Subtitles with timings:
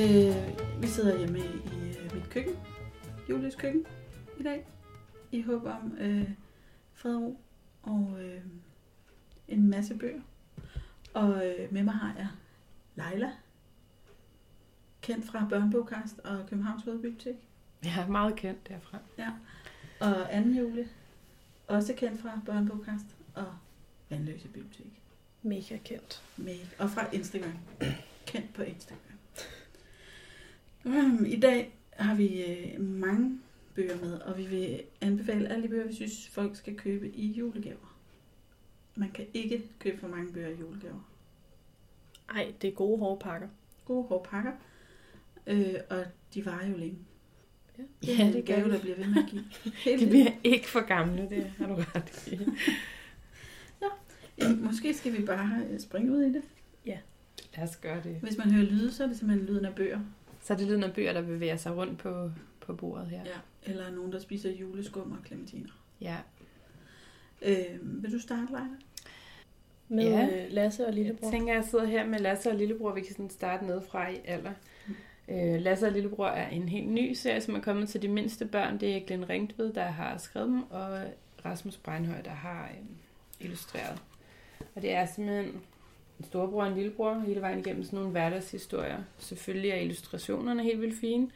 [0.00, 2.54] Øh, vi sidder hjemme i øh, mit køkken,
[3.28, 3.86] Julies køkken,
[4.38, 4.66] i dag.
[5.32, 6.30] I håb om øh,
[6.94, 7.40] fred og ro
[7.82, 8.40] og øh,
[9.48, 10.20] en masse bøger.
[11.14, 12.28] Og øh, med mig har jeg
[12.94, 13.32] Leila,
[15.02, 17.36] kendt fra Børnebogkast og Københavns Hovedbibliotek.
[17.84, 18.98] Jeg er meget kendt derfra.
[20.00, 20.88] Og Anne Julie,
[21.66, 23.54] også kendt fra Børnebogkast og
[24.10, 25.02] Vandløse Bibliotek.
[25.42, 26.22] Mega kendt.
[26.36, 27.58] Med, og fra Instagram.
[28.26, 29.09] Kendt på Instagram.
[31.26, 33.38] I dag har vi øh, mange
[33.74, 37.26] bøger med, og vi vil anbefale alle de bøger, vi synes, folk skal købe i
[37.26, 37.96] julegaver.
[38.94, 41.10] Man kan ikke købe for mange bøger i julegaver.
[42.34, 43.48] Ej, det er gode hårde pakker.
[43.84, 44.52] Gode hårde pakker,
[45.46, 46.98] øh, og de varer jo længe.
[48.06, 49.44] Ja, Det er gave, der bliver ved med at give.
[49.84, 52.38] Helt De bliver ikke for gamle, det har du ret i.
[54.38, 56.42] Ja, måske skal vi bare øh, springe ud i det.
[57.56, 58.16] Lad os gøre det.
[58.22, 60.00] Hvis man hører lyde, så er det simpelthen lyden af bøger.
[60.42, 63.20] Så er det lyden af bøger, der bevæger sig rundt på, på bordet her.
[63.24, 63.70] Ja.
[63.72, 65.70] Eller nogen, der spiser juleskum og clementiner.
[66.00, 66.16] Ja.
[67.42, 68.66] Øh, vil du starte, Leila?
[69.88, 70.20] Med Ja.
[70.36, 70.46] ja.
[70.48, 71.30] Lasse og Jeg Lillebror.
[71.30, 72.92] tænker, jeg sidder her med Lasse og Lillebror.
[72.94, 74.52] Vi kan sådan starte nedefra i alder.
[75.28, 78.44] Øh, Lasse og Lillebror er en helt ny serie, som er kommet til de mindste
[78.46, 78.80] børn.
[78.80, 81.00] Det er Glenn Ringtved, der har skrevet dem, og
[81.44, 82.86] Rasmus Breinhøj, der har øh,
[83.40, 84.02] illustreret.
[84.74, 85.60] Og det er simpelthen
[86.20, 89.02] en storebror og en lillebror hele vejen igennem sådan nogle hverdagshistorier.
[89.18, 91.30] Selvfølgelig er illustrationerne helt vildt fine.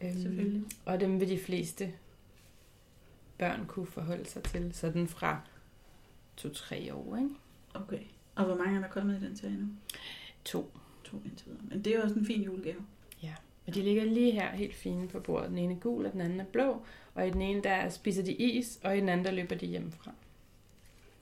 [0.00, 0.62] Øhm, Selvfølgelig.
[0.84, 1.92] Og dem vil de fleste
[3.38, 5.40] børn kunne forholde sig til, sådan fra
[6.36, 7.30] to-tre år, ikke?
[7.74, 8.00] Okay.
[8.34, 9.66] Og hvor mange er der kommet i den serie nu?
[10.44, 10.70] To.
[11.04, 11.62] To indtil videre.
[11.68, 12.84] Men det er jo også en fin julegave.
[13.66, 15.50] Og de ligger lige her helt fine på bordet.
[15.50, 16.82] Den ene er gul, og den anden er blå.
[17.14, 19.66] Og i den ene, der spiser de is, og i den anden, der løber de
[19.66, 20.12] hjemmefra.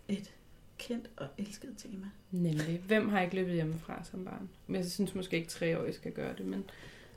[0.09, 0.35] Et
[0.79, 2.07] kendt og elsket tema.
[2.31, 4.49] Nemlig, hvem har ikke løbet hjemmefra som barn?
[4.67, 6.65] Men jeg synes måske ikke, treårige skal gøre det, men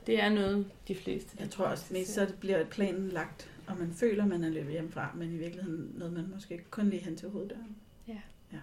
[0.06, 1.36] det er noget, de fleste...
[1.40, 4.72] Jeg tror også mest, så det bliver planen lagt, og man føler, man er løbet
[4.72, 7.76] hjemmefra, men i virkeligheden noget, man måske kun lige hen til hoveddøren.
[8.08, 8.18] Ja.
[8.52, 8.58] ja.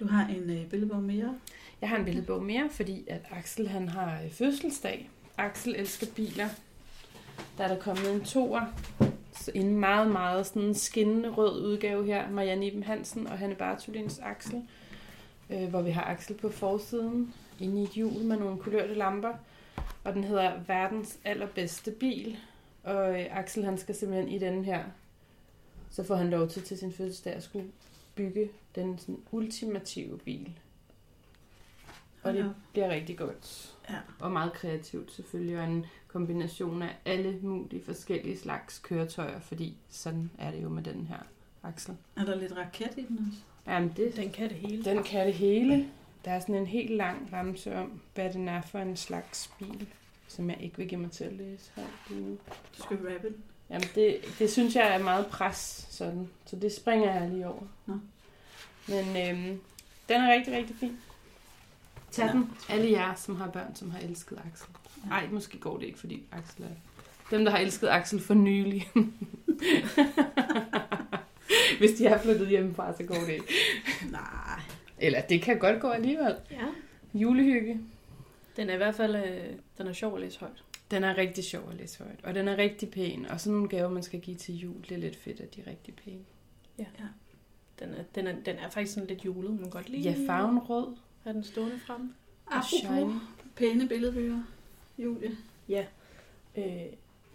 [0.00, 1.38] Du har en øh, billedbog mere.
[1.80, 5.10] Jeg har en billedbog mere, fordi at Axel han har øh, fødselsdag.
[5.38, 6.48] Axel elsker biler.
[7.58, 8.66] Der er der kommet en toer.
[9.54, 12.30] En meget, meget sådan skinnende rød udgave her.
[12.30, 14.62] Marianne Iben Hansen og Hanne Bartolins Axel.
[15.50, 17.34] Øh, hvor vi har Axel på forsiden.
[17.60, 19.32] Inde i et hjul med nogle kulørte lamper.
[20.04, 22.38] Og den hedder Verdens allerbedste bil.
[22.82, 24.84] Og øh, Axel han skal simpelthen i den her.
[25.90, 27.66] Så får han lov til til sin fødselsdag at skulle
[28.14, 30.58] bygge den sådan ultimative bil.
[32.22, 33.71] Og det bliver rigtig godt.
[33.90, 33.96] Ja.
[34.20, 40.30] Og meget kreativt selvfølgelig, og en kombination af alle mulige forskellige slags køretøjer, fordi sådan
[40.38, 41.18] er det jo med den her
[41.62, 41.96] Axel.
[42.16, 43.42] Er der lidt raket i den også?
[43.66, 44.84] Jamen, det, Den kan det hele.
[44.84, 45.88] den kan det hele.
[46.24, 49.86] Der er sådan en helt lang ramse om, hvad den er for en slags bil,
[50.28, 52.38] som jeg ikke vil give mig til at læse her lige nu.
[52.78, 53.36] Du skal rappe den.
[53.70, 56.28] Jamen, det, det synes jeg er meget pres, sådan.
[56.46, 57.62] Så det springer jeg lige over.
[57.86, 57.94] Nå.
[58.88, 59.60] Men øhm,
[60.08, 60.98] den er rigtig, rigtig fin.
[62.12, 64.68] Tag den, alle jer, som har børn, som har elsket Axel.
[65.04, 65.08] Ja.
[65.08, 66.68] Nej, måske går det ikke, fordi Axel er...
[67.30, 68.90] Dem, der har elsket Axel for nylig.
[71.78, 73.46] Hvis de har flyttet hjemmefra, så går det ikke.
[74.10, 74.60] Nej.
[74.98, 76.34] Eller det kan godt gå alligevel.
[76.50, 76.66] Ja.
[77.14, 77.80] Julehygge.
[78.56, 80.64] Den er i hvert fald øh, den er sjov at læse højt.
[80.90, 83.26] Den er rigtig sjov at læse højt, og den er rigtig pæn.
[83.26, 85.60] Og sådan nogle gaver, man skal give til jul, det er lidt fedt, at de
[85.60, 86.24] er rigtig pæne.
[87.78, 90.58] Den er, den er, den er faktisk sådan lidt julet, men godt lige Ja, farven
[90.58, 90.96] rød.
[91.24, 92.14] Har den stående frem.
[92.46, 93.22] Apropos
[93.56, 94.42] pæne billedbøger,
[94.98, 95.30] Julie.
[95.68, 95.86] Ja.
[96.56, 96.86] Øh,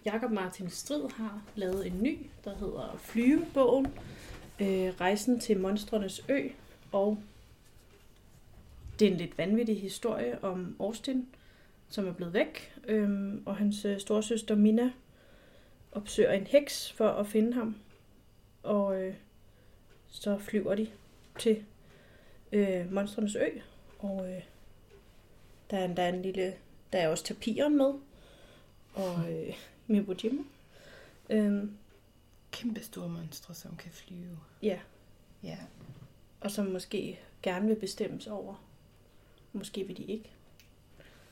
[0.04, 3.86] Jakob Martin Strid har lavet en ny, der hedder Flyvebogen.
[4.60, 6.48] Øh, Rejsen til Monstrenes Ø.
[6.92, 7.18] Og
[8.98, 11.28] det er en lidt vanvittig historie om Austin,
[11.88, 12.74] som er blevet væk.
[12.84, 14.92] Øhm, og hans øh, storsøster Mina
[15.92, 17.76] opsøger en heks for at finde ham.
[18.62, 19.14] Og øh,
[20.08, 20.86] så flyver de
[21.38, 21.64] til
[22.52, 23.48] øh, Monstrenes Ø.
[23.98, 24.42] Og øh,
[25.70, 26.54] der er endda en lille...
[26.92, 27.94] Der er også tapiren med
[28.94, 29.54] og øh,
[29.86, 30.14] Mibo.
[31.30, 31.76] Øhm,
[32.50, 34.38] Kæmpe store monstre, som kan flyve.
[34.62, 34.78] ja,
[35.42, 35.58] Ja.
[36.40, 38.64] og som måske gerne vil bestemmes over.
[39.52, 40.30] Måske vil de ikke.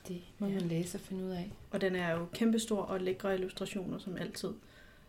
[0.08, 1.52] Det må man læse og finde ud af.
[1.70, 4.50] Og den er jo kæmpestor og lækre illustrationer som altid.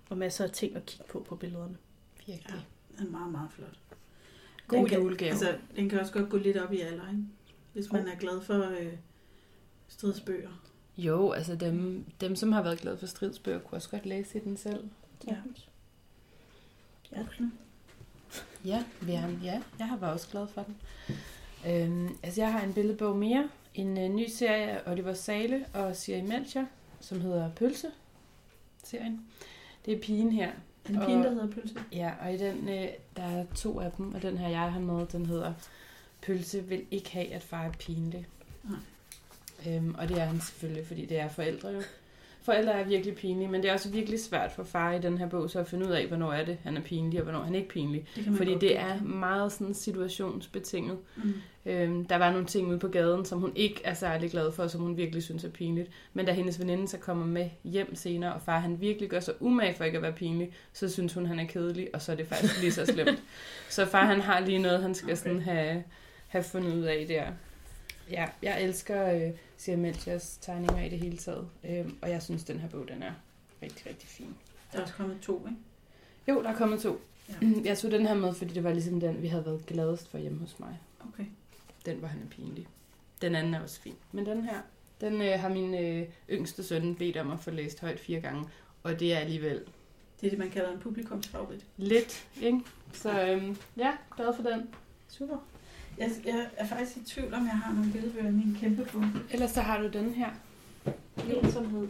[0.09, 1.77] Og masser af ting at kigge på på billederne.
[2.27, 2.65] Virkelig.
[2.97, 3.77] Den er meget, meget flot.
[4.67, 5.31] God den kan, julegave.
[5.31, 7.23] Altså, den kan også godt gå lidt op i alder, ikke?
[7.77, 8.93] Hvis man er glad for øh,
[9.87, 10.49] stridsbøger.
[10.97, 14.41] Jo, altså dem, dem, som har været glade for stridsbøger, kunne også godt læse i
[14.41, 14.89] den selv.
[15.27, 15.35] Ja.
[17.11, 17.23] Ja.
[18.65, 18.83] Ja,
[19.19, 20.77] har, ja, jeg har været også glad for den.
[21.67, 23.49] Øhm, altså, jeg har en billedbog mere.
[23.73, 26.65] En øh, ny serie af Oliver Sale og Siri Melcher,
[26.99, 29.25] som hedder Pølse-serien.
[29.85, 30.51] Det er pigen her.
[30.89, 31.75] En Og- pige, der hedder Pølse.
[31.91, 34.79] Ja, og i den, øh, der er to af dem, og den her, jeg har
[34.79, 35.53] med, den hedder
[36.27, 38.27] Pølse vil ikke have, at far er pinlig.
[38.63, 39.75] Nej.
[39.75, 41.81] Øhm, og det er han selvfølgelig, fordi det er forældre jo.
[42.41, 45.29] Forældre er virkelig pinlige, men det er også virkelig svært for far i den her
[45.29, 47.55] bog så at finde ud af, hvornår er det, han er pinlig, og hvornår han
[47.55, 48.05] ikke er pinlig.
[48.15, 50.97] Det Fordi det er meget sådan situationsbetinget.
[51.15, 51.33] Mm.
[51.65, 54.63] Øhm, der var nogle ting ude på gaden, som hun ikke er særlig glad for,
[54.63, 55.89] og som hun virkelig synes er pinligt.
[56.13, 59.33] Men da hendes veninde så kommer med hjem senere, og far han virkelig gør sig
[59.39, 62.15] umage for ikke at være pinlig, så synes hun, han er kedelig, og så er
[62.15, 63.23] det faktisk lige så slemt.
[63.69, 65.15] så far han har lige noget, han skal Okay.
[65.15, 65.83] sådan have,
[66.27, 67.31] have fundet ud af der.
[68.11, 72.43] Ja, jeg elsker øh, Sia Melchers tegninger i det hele taget, øhm, og jeg synes,
[72.43, 73.11] den her bog, den er
[73.61, 74.35] rigtig, rigtig fin.
[74.73, 75.59] Der er også kommet to, ikke?
[76.27, 77.01] Jo, der er kommet to.
[77.29, 77.47] Ja.
[77.69, 80.17] Jeg tog den her med, fordi det var ligesom den, vi havde været gladest for
[80.17, 80.79] hjemme hos mig.
[81.13, 81.25] Okay.
[81.85, 82.67] Den var han er pinlig.
[83.21, 83.95] Den anden er også fin.
[84.11, 84.61] Men den her,
[85.01, 88.45] den øh, har min øh, yngste søn bedt om at få læst højt fire gange.
[88.83, 89.61] Og det er alligevel
[90.21, 91.65] Det er det, man kalder en publikumsfavorit.
[91.77, 92.59] lidt, ikke?
[92.93, 94.69] Så øhm, ja, glad for den.
[95.09, 95.37] Super.
[95.97, 99.19] Jeg, jeg er faktisk i tvivl om, jeg har nogle billedbøger i min kæmpe bunke.
[99.31, 100.29] Ellers så har du den her.
[101.29, 101.87] En som hed...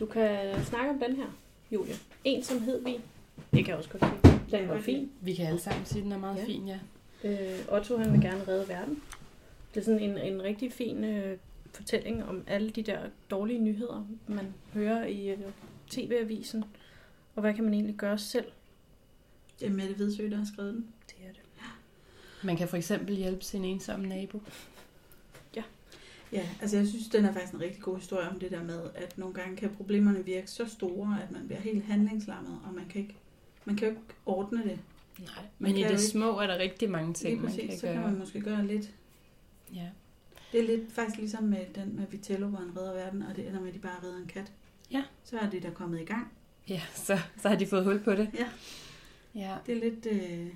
[0.00, 1.26] Du kan snakke om den her,
[1.70, 1.94] Julie.
[2.24, 3.00] En som hed vi.
[3.36, 4.40] Det kan jeg også godt lide.
[4.50, 5.10] Den var fin.
[5.20, 6.44] Vi kan alle sammen sige, at den er meget ja.
[6.44, 6.78] fin, ja.
[7.24, 9.02] Øh, Otto han vil gerne redde verden.
[9.74, 11.38] Det er sådan en, en rigtig fin øh,
[11.72, 12.98] fortælling om alle de der
[13.30, 15.38] dårlige nyheder, man hører i øh,
[15.90, 16.64] tv-avisen.
[17.34, 18.46] Og hvad kan man egentlig gøre selv?
[19.60, 20.86] Det er Mette Hvidsø, der har skrevet den.
[22.44, 24.42] Man kan for eksempel hjælpe sin ensomme nabo.
[26.32, 28.80] Ja, altså jeg synes, den er faktisk en rigtig god historie om det der med,
[28.94, 32.84] at nogle gange kan problemerne virke så store, at man bliver helt handlingslammet, og man
[32.88, 33.16] kan ikke,
[33.64, 34.66] man kan jo ikke ordne det.
[35.18, 35.28] Nej,
[35.58, 37.78] Man men i det ikke- små er der rigtig mange ting, Lige man præcis, kan
[37.78, 37.94] så gøre.
[37.94, 38.90] kan man måske gøre lidt.
[39.74, 39.88] Ja.
[40.52, 43.48] Det er lidt faktisk ligesom med den med Vitello, hvor han redder verden, og det
[43.48, 44.52] ender med, at de bare redder en kat.
[44.90, 45.02] Ja.
[45.24, 46.32] Så er det der kommet i gang.
[46.68, 48.30] ja, så, så har de fået hul på det.
[48.34, 48.46] Ja.
[49.34, 50.46] Ja, Det er lidt, øh,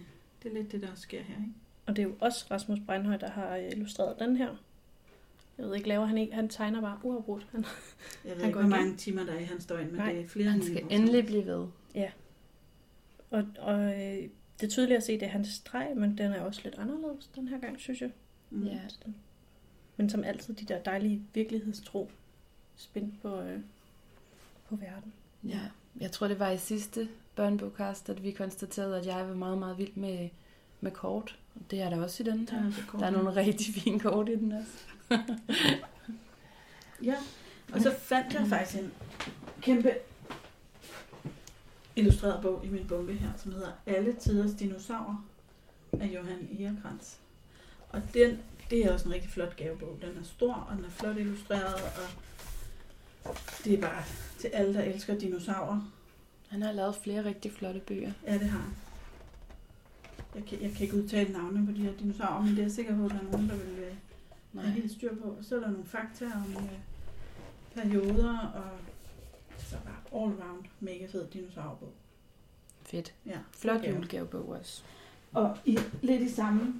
[0.42, 1.52] det, er lidt det, der også sker her, ikke?
[1.86, 4.56] Og det er jo også Rasmus Breinhøj, der har øh, illustreret den her.
[5.58, 6.34] Jeg ved ikke, laver han ikke?
[6.34, 7.46] Han tegner bare uafbrudt.
[7.52, 7.64] Han,
[8.24, 8.70] Jeg ved Han ikke, hvor igen.
[8.70, 10.90] mange timer der er i hans døgn, men Nej, det er flere han skal en
[10.90, 11.66] endelig blive ved.
[13.30, 14.28] og og øh,
[14.60, 17.26] det er tydeligt at se, det er hans streg, men den er også lidt anderledes
[17.34, 18.10] den her gang, synes jeg.
[18.50, 18.66] Mm.
[18.66, 18.80] Ja.
[19.96, 22.10] Men som altid, de der dejlige virkelighedstro
[22.76, 23.60] spændt på, øh,
[24.68, 25.12] på verden.
[25.44, 25.60] Ja,
[26.00, 29.78] jeg tror, det var i sidste børnebogkast, at vi konstaterede, at jeg var meget, meget
[29.78, 30.28] vild med,
[30.80, 31.38] med kort.
[31.70, 32.66] Det er der også i den Der her.
[32.68, 33.00] er, kort.
[33.00, 35.18] Der er nogle rigtig fine kort i den også.
[37.02, 37.14] Ja,
[37.72, 38.92] og så fandt jeg faktisk en
[39.62, 39.94] kæmpe
[41.96, 45.24] illustreret bog i min bunke her, som hedder Alle tiders dinosaurer
[45.92, 47.14] af Johan Egerkrantz.
[47.90, 48.38] Og den,
[48.70, 49.98] det er også en rigtig flot gavebog.
[50.00, 54.02] Den er stor, og den er flot illustreret, og det er bare
[54.38, 55.92] til alle, der elsker dinosaurer.
[56.48, 58.12] Han har lavet flere rigtig flotte bøger.
[58.26, 58.70] Ja, det har han.
[60.36, 62.72] Jeg kan, jeg kan ikke udtale navne på de her dinosaurer, men det er jeg
[62.72, 63.94] sikker på, at der er nogen, der vil øh,
[64.52, 64.64] Nej.
[64.64, 65.36] have helt styr på.
[65.42, 66.78] Så er der nogle fakta om øh,
[67.74, 68.70] perioder, og
[69.58, 71.92] så bare all around mega fed dinosaurbog.
[72.82, 73.14] Fedt.
[73.26, 74.82] Ja, Flot julegavebog også.
[75.32, 76.74] Og i, lidt i samme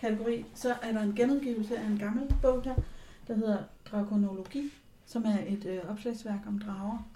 [0.00, 2.74] kategori, så er der en genudgivelse af en gammel bog her,
[3.28, 3.58] der hedder
[3.90, 4.72] Dragonologi,
[5.06, 7.10] som er et øh, opslagsværk om drager.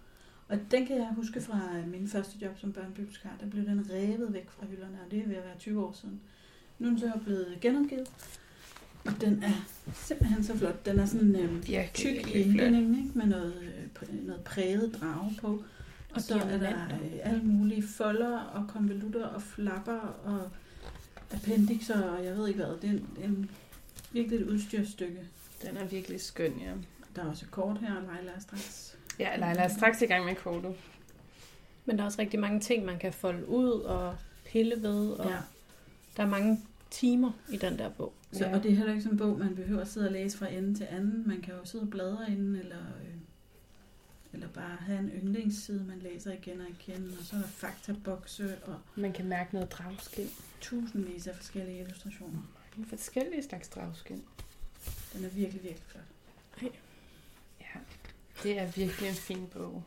[0.48, 3.36] Og den kan jeg huske fra øh, min første job som børnebibliotekar.
[3.40, 5.92] Der blev den revet væk fra hylderne, og det er ved at være 20 år
[5.92, 6.20] siden.
[6.78, 8.08] Nu er den så blevet genudgivet,
[9.04, 10.86] og den er simpelthen så flot.
[10.86, 13.18] Den er sådan øh, Virkelig, tyk i indledningen, ikke?
[13.18, 15.64] med noget, øh, noget præget drage på.
[16.14, 20.50] Og så er der øh, alle mulige folder og konvolutter og flapper og
[21.32, 22.80] appendixer og jeg ved ikke hvad.
[22.82, 23.50] Det er en, en
[24.12, 25.20] virkelig et udstyrsstykke.
[25.62, 26.72] Den er virkelig skøn, ja.
[27.16, 28.93] Der er også kort her, og Leila er straks.
[29.18, 30.74] Ja, Leila er straks i gang med kortet.
[31.84, 34.16] Men der er også rigtig mange ting, man kan folde ud og
[34.46, 35.36] pille ved, og Ja.
[36.16, 38.12] der er mange timer i den der bog.
[38.32, 38.56] Så, Ja.
[38.56, 40.48] Og det er heller ikke sådan en bog, man behøver at sidde og læse fra
[40.48, 41.28] ende til anden.
[41.28, 43.14] Man kan jo sidde og bladre inden, eller, øh,
[44.32, 47.14] eller bare have en yndlingsside, man læser igen og igen.
[47.20, 50.26] Og så er der faktabokse og Man kan mærke noget dragskin.
[50.60, 52.38] tusindvis af forskellige illustrationer.
[52.76, 54.22] Nogle forskellige slags dragskin.
[55.12, 56.04] Den er virkelig, virkelig flot.
[56.62, 56.66] Ja,
[58.42, 59.82] det er virkelig en fin bog.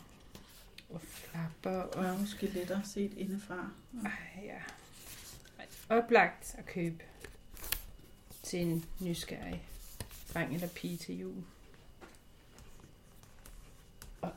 [0.89, 2.05] Og flapper og...
[2.05, 3.69] Og skeletter set indefra.
[4.05, 4.59] Ej, ja.
[5.89, 7.03] Oplagt at købe
[8.43, 9.67] til en nysgerrig
[10.33, 11.43] dreng eller pige til jul.
[14.21, 14.31] Og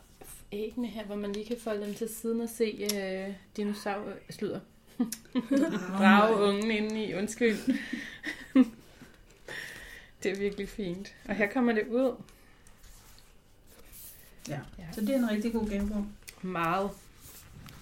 [0.52, 4.12] æggene her, hvor man lige kan folde dem til siden og se øh, dinosaur...
[4.30, 4.60] Sluder.
[5.98, 7.58] Drage ungen indeni, undskyld.
[10.22, 11.14] det er virkelig fint.
[11.24, 12.22] Og her kommer det ud.
[14.50, 14.60] Ja.
[14.78, 14.92] Ja.
[14.92, 16.06] Så det er en rigtig god gavebog,
[16.42, 16.90] Meget.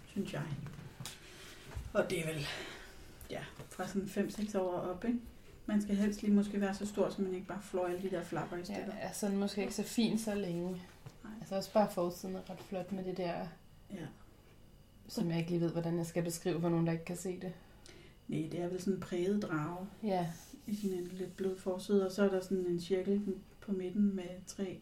[0.06, 0.42] synes jeg.
[1.92, 2.46] Og det er vel,
[3.30, 5.18] ja, fra sådan 5-6 år op, ikke?
[5.66, 8.10] Man skal helst lige måske være så stor, så man ikke bare flår alle de
[8.10, 8.92] der flapper i Ja, stykker.
[8.92, 10.70] er sådan måske ikke så fin så længe.
[11.24, 11.32] Nej.
[11.40, 13.34] Altså også bare forsiden er ret flot med det der,
[13.92, 14.06] Ja.
[15.08, 17.40] som jeg ikke lige ved, hvordan jeg skal beskrive for nogen, der ikke kan se
[17.40, 17.52] det.
[18.28, 20.26] Nej, det er vel sådan en præget drage Ja,
[20.66, 23.22] i sådan en lidt blød forside, og så er der sådan en cirkel
[23.60, 24.80] på midten med tre,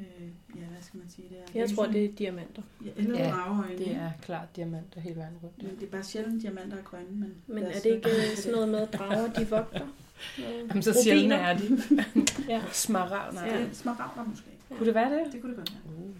[0.00, 0.26] øh,
[0.60, 1.60] ja, hvad skal man sige, det er?
[1.60, 2.62] Jeg tror, det er diamanter.
[2.84, 3.78] Ja, eller Ja, ja, drageøjne.
[3.78, 5.62] det er klart diamanter hele vejen rundt.
[5.62, 7.10] Men det er bare sjældent, diamanter er grønne.
[7.10, 9.86] Men, Men er det ikke øh, sådan noget med, at drager de vogter?
[10.68, 11.02] Jamen, så rubiner?
[11.02, 11.82] sjældne er de.
[12.52, 12.62] Ja.
[12.72, 13.40] Smaragder.
[13.46, 13.60] Ja, Ja.
[13.62, 14.46] det er smaragder måske.
[14.76, 15.32] Kunne det være det?
[15.32, 15.94] Det kunne det godt være.
[16.04, 16.10] Uh.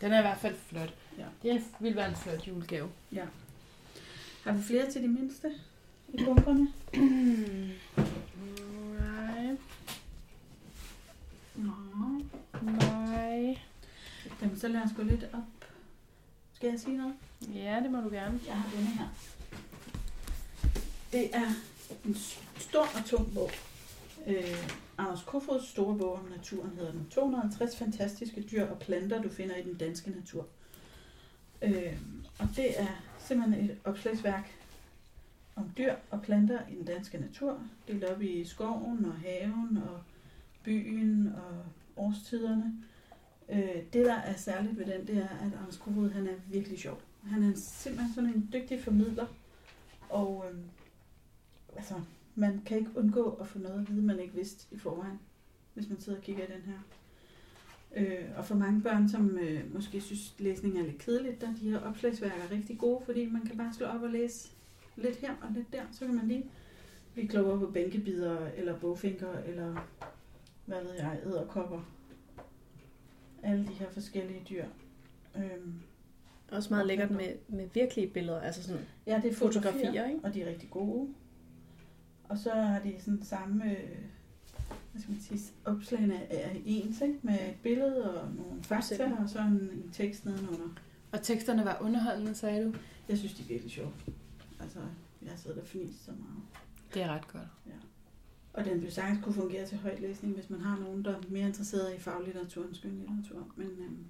[0.00, 0.94] Den er i hvert fald flot.
[1.18, 1.24] Ja.
[1.42, 2.88] Det vil være en flot julegave.
[3.12, 3.24] Ja.
[4.44, 5.48] Har vi flere til de mindste
[6.08, 6.68] i bunkerne?
[8.98, 9.56] Nej.
[11.56, 11.72] Nej.
[12.64, 13.58] Nej.
[14.42, 15.68] Jamen, så lad os gå lidt op.
[16.54, 17.14] Skal jeg sige noget?
[17.54, 18.40] Ja, det må du gerne.
[18.46, 19.08] Jeg har denne her.
[21.12, 21.48] Det er
[22.04, 22.16] en
[22.56, 23.50] stor og tung bog.
[24.26, 27.06] Øh, Anders Kofods store bog om naturen hedder den.
[27.10, 30.46] 250 fantastiske dyr og planter, du finder i den danske natur.
[31.62, 31.96] Øh,
[32.38, 32.86] og det er
[33.18, 34.52] simpelthen et opslagsværk
[35.56, 37.60] om dyr og planter i den danske natur.
[37.88, 40.00] Delt op i skoven og haven og
[40.64, 41.64] byen og
[41.96, 42.74] årstiderne.
[43.48, 46.78] Øh, det, der er særligt ved den, det er, at Anders Kofod, han er virkelig
[46.78, 47.00] sjov.
[47.22, 49.26] Han er simpelthen sådan en dygtig formidler,
[50.10, 50.58] og øh,
[51.76, 51.94] altså,
[52.34, 55.20] man kan ikke undgå at få noget at vide, man ikke vidste i forvejen,
[55.74, 56.78] hvis man sidder og kigger i den her.
[57.96, 61.54] Øh, og for mange børn, som øh, måske synes, læsning er lidt kedeligt, der er
[61.54, 64.50] de her opslagsværker rigtig gode, fordi man kan bare slå op og læse
[64.96, 66.44] lidt her og lidt der, så kan man lige
[67.12, 69.86] blive klogere på bænkebider, eller bogfinker, eller
[70.66, 71.80] hvad ved jeg, æderkopper.
[73.42, 74.64] Alle de her forskellige dyr.
[75.36, 75.74] Øhm,
[76.52, 80.20] Også meget lækkert med, med virkelige billeder, altså sådan Ja, det er fotografier, fotografier, ikke?
[80.24, 81.08] og de er rigtig gode.
[82.28, 83.98] Og så har de sådan samme, øh,
[84.92, 87.18] hvad skal man sige, opslagene er ens, ikke?
[87.22, 90.68] Med et billede og nogle fakta, og så en, en tekst nedenunder.
[91.12, 92.74] Og teksterne var underholdende, sagde du?
[93.08, 93.92] Jeg synes, de er virkelig sjove.
[94.60, 94.78] Altså,
[95.22, 96.42] jeg har siddet og fnist så meget.
[96.94, 97.48] Det er ret godt.
[98.52, 101.46] Og den vil sagtens kunne fungere til højtlæsning, hvis man har nogen, der er mere
[101.46, 103.46] interesseret i faglitteratur end skønlitteratur.
[103.56, 104.04] Men øhm,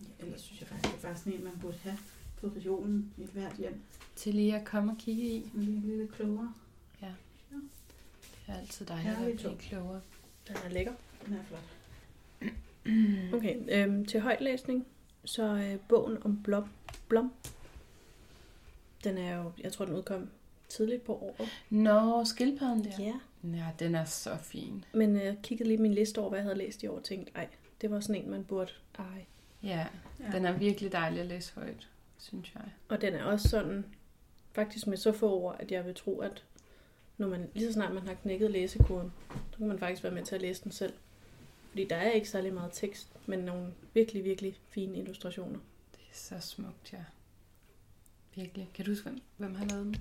[0.00, 1.98] ja, ellers synes jeg faktisk, det er faktisk sådan en, man burde have
[2.40, 3.80] på regionen i et hvert hjem.
[4.16, 5.50] Til lige at komme og kigge i.
[5.54, 6.54] Lige bliver lidt klogere.
[8.46, 10.00] Det er altid dejligt at Herligt blive klogere.
[10.48, 10.92] Den er lækker.
[11.26, 11.60] Den er flot.
[13.34, 14.86] Okay, øhm, til højtlæsning,
[15.24, 16.68] så øh, bogen om Blom,
[17.08, 17.32] Blom,
[19.04, 20.28] den er jo, jeg tror den udkom
[20.68, 21.48] tidligt på året.
[21.70, 22.90] Nå, skildpadden der.
[22.98, 23.14] Ja.
[23.44, 24.84] Ja, den er så fin.
[24.94, 27.04] Men øh, jeg kiggede lige min liste over, hvad jeg havde læst i år, og
[27.04, 27.48] tænkte, ej,
[27.80, 29.24] det var sådan en, man burde ej.
[29.62, 29.86] Ja,
[30.20, 30.30] Ja.
[30.32, 32.64] den er virkelig dejlig at læse højt, synes jeg.
[32.88, 33.84] Og den er også sådan,
[34.52, 36.44] faktisk med så få ord, at jeg vil tro, at
[37.18, 39.12] når man, lige så snart man har knækket læsekoden,
[39.50, 40.92] så kan man faktisk være med til at læse den selv.
[41.70, 45.58] Fordi der er ikke særlig meget tekst, men nogle virkelig, virkelig fine illustrationer.
[45.92, 47.04] Det er så smukt, ja.
[48.34, 48.70] Virkelig.
[48.74, 49.96] Kan du huske, hvem, hvem har lavet den?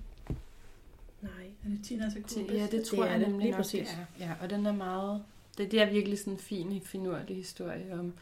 [1.22, 1.32] Nej.
[1.66, 2.54] Er det Tina Sakura?
[2.54, 3.88] ja, det Det tror er jeg det, nemlig lige nok, præcis.
[3.90, 4.26] det er.
[4.26, 5.24] Ja, og den er meget...
[5.58, 8.14] Det, det er virkelig sådan en fin, finurlig historie om,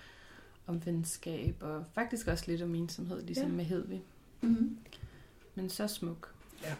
[0.68, 3.56] om venskab, og faktisk også lidt om ensomhed, ligesom Ja.
[3.56, 4.02] med Hedvig.
[4.42, 4.78] Mm-hmm.
[5.56, 6.34] Men så smuk.
[6.64, 6.74] Ja.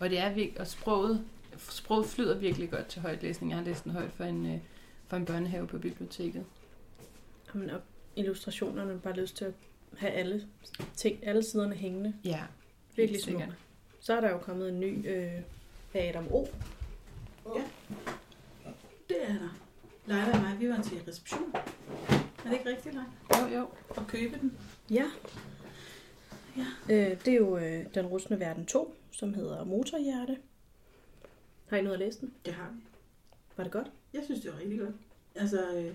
[0.00, 1.24] Og det er virkelig, og sproget,
[1.58, 3.50] sproget flyder virkelig godt til højtlæsning.
[3.50, 4.58] Jeg har læst den højt for en, øh,
[5.06, 6.44] for en børnehave på biblioteket.
[7.54, 7.80] Jamen, og
[8.16, 9.52] illustrationerne bare lyst til at
[9.96, 10.46] have alle,
[10.96, 12.14] ting, alle siderne hængende.
[12.24, 12.42] Ja,
[12.96, 13.44] Virkelig smukt.
[14.00, 15.32] Så er der jo kommet en ny øh,
[15.94, 16.46] af Adam O.
[19.08, 19.58] Det er der.
[20.06, 21.54] Leila og mig, vi var til reception.
[21.54, 23.50] Er det ikke rigtigt, Leila?
[23.52, 23.68] Jo, jo.
[23.88, 24.58] Og købe den.
[24.90, 25.04] Ja.
[26.56, 26.66] Ja.
[26.90, 30.36] Øh, det er jo øh, Den rustne verden 2, som hedder Motorhjerte.
[31.66, 32.34] Har I noget at læse den?
[32.44, 32.80] Det har vi.
[33.56, 33.90] Var det godt?
[34.12, 34.94] Jeg synes, det var rigtig godt.
[35.34, 35.94] Altså, øh,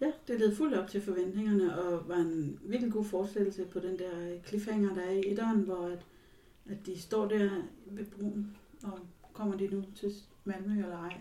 [0.00, 3.98] ja, det led fuldt op til forventningerne, og var en virkelig god forestillelse på den
[3.98, 5.98] der øh, cliffhanger, der er i etteren, hvor at,
[6.70, 7.50] at de står der
[7.86, 8.98] ved broen, og
[9.32, 10.12] kommer de nu til
[10.44, 11.16] Malmø eller ej?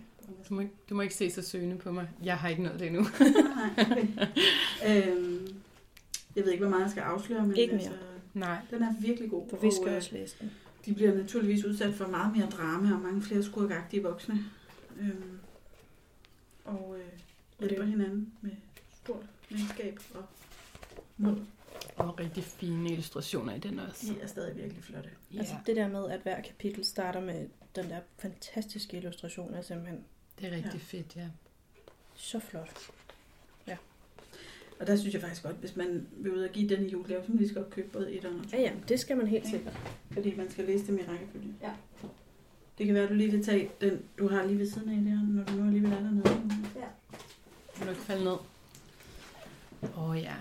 [0.50, 2.10] Du må, ikke, du må ikke se så søgende på mig.
[2.24, 3.02] Jeg har ikke nået det endnu.
[3.56, 4.08] Nej, okay.
[5.18, 5.48] øhm,
[6.36, 7.84] jeg ved ikke, hvor meget jeg skal afsløre, men Ikke mere.
[7.84, 7.98] altså,
[8.34, 8.58] Nej.
[8.72, 9.50] den er virkelig god.
[9.50, 10.52] For vi skal og, øh, også læse den.
[10.86, 14.40] De bliver naturligvis udsat for meget mere drama og mange flere skurkagtige voksne.
[15.00, 15.40] Øhm,
[16.66, 17.20] og øh,
[17.70, 18.52] hjælper hinanden med
[19.04, 20.24] stort venskab og
[21.18, 21.36] mod.
[21.96, 24.14] Og rigtig fine illustrationer i den også.
[24.14, 25.10] De er stadig virkelig flotte.
[25.34, 29.62] Ja, Altså det der med, at hver kapitel starter med den der fantastiske illustration, er
[29.62, 30.04] simpelthen
[30.40, 30.80] det er rigtig Ja.
[30.98, 31.28] fedt, ja.
[32.16, 32.78] så flot.
[34.80, 37.24] Og der synes jeg faktisk godt, hvis man vil ud og give den i julegave,
[37.24, 38.32] så man lige så godt købe både et og.
[38.54, 39.50] Ja, ja, det skal man helt Ja.
[39.50, 39.74] sikkert.
[40.12, 41.54] Fordi man skal læse dem i rækkefølge.
[41.62, 41.72] Ja.
[42.78, 44.96] Det kan være, at du lige vil tage den, du har lige ved siden af
[44.96, 46.42] der, når du nu alligevel er dernede.
[47.80, 48.38] Må du ikke falde ned?
[49.98, 50.36] Åh oh, ja.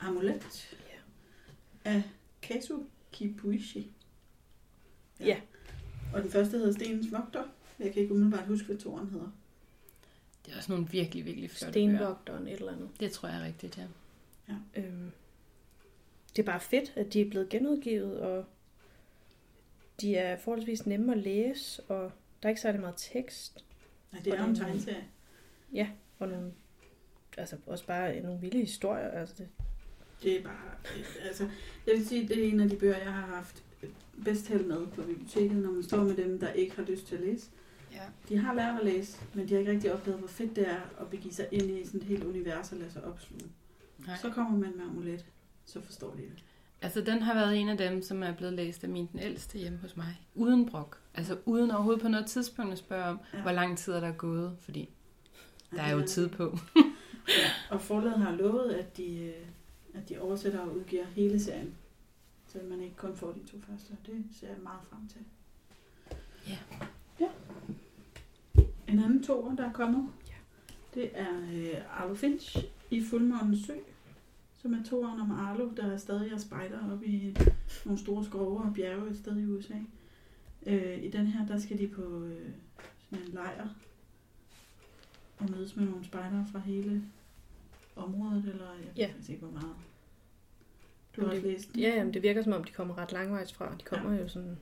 [0.00, 0.76] Amulet.
[1.84, 1.90] Ja.
[1.90, 2.02] Af
[2.42, 2.82] Kazu
[3.12, 3.90] Kipuishi.
[5.20, 5.40] Ja.
[6.14, 7.44] Og den første hedder Stenens Vogter.
[7.78, 9.32] Jeg kan ikke umiddelbart huske, hvad toren hedder.
[10.46, 11.72] Det er også nogle virkelig, virkelig flotte.
[11.72, 12.90] Stenvogteren et eller andet.
[13.00, 14.54] Det tror jeg er rigtigt, ja.
[14.76, 15.10] Øhm,
[16.36, 18.44] det er bare fedt, at de er blevet genudgivet, og
[20.00, 23.64] de er forholdsvis nemme at læse, og der er ikke særlig meget tekst,
[24.12, 25.04] Nej, det er jo en tegneserie.
[26.18, 26.52] og nogle,
[27.36, 29.08] altså også bare nogle vilde historier.
[29.08, 29.48] Altså det,
[30.22, 30.92] Det er bare...
[31.28, 31.48] Altså,
[31.86, 33.62] jeg vil sige, det er en af de bøger, jeg har haft
[34.24, 37.14] bedst held med på biblioteket, når man står med dem, der ikke har lyst til
[37.14, 37.46] at læse.
[37.92, 38.00] ja.
[38.28, 40.80] De har lært at læse, men de har ikke rigtig opdaget, hvor fedt det er
[41.00, 43.42] at begive sig ind i sådan et helt univers og lade sig opsluge.
[44.06, 44.16] Nej.
[44.22, 45.24] Så kommer man med amulet,
[45.64, 46.44] så forstår de det.
[46.82, 49.58] Altså, den har været en af dem, som er blevet læst af min den ældste
[49.58, 50.20] hjemme hos mig.
[50.34, 50.98] Uden brok.
[51.14, 53.36] Altså, uden overhovedet på noget tidspunkt at spørge om, Ja.
[53.38, 53.42] ja.
[53.42, 54.56] hvor lang tid er der gået.
[54.60, 54.88] Fordi
[55.72, 56.58] Ja, der det er jo tid på.
[57.28, 59.32] Ja, og forlaget har lovet, at de, øh,
[59.98, 61.74] at de oversætter og udgiver hele serien.
[62.46, 63.96] Så man ikke kun får de to første.
[64.06, 65.20] Det ser jeg meget frem til.
[66.48, 66.58] Ja.
[67.20, 67.28] ja.
[68.88, 70.34] En anden toer, der er kommet, Ja.
[71.00, 72.56] det er øh, Arlo Finch
[72.90, 73.74] i Fuldmånens Sø,
[74.56, 77.36] som er toeren om Arlo, der er stadig er spejder oppe i
[77.84, 79.74] nogle store skove og bjerge et sted i USA.
[80.66, 82.50] Øh, I den her, der skal de på øh,
[83.10, 83.68] sådan en lejr
[85.38, 87.02] og mødes med nogle spejdere fra hele
[87.96, 89.06] området, eller jeg ved Ja.
[89.06, 89.74] faktisk ikke, hvor meget.
[91.20, 93.74] Du har det- læst ja, jamen, det virker som om, de kommer ret langvejs fra.
[93.78, 94.20] De kommer ja.
[94.22, 94.58] jo sådan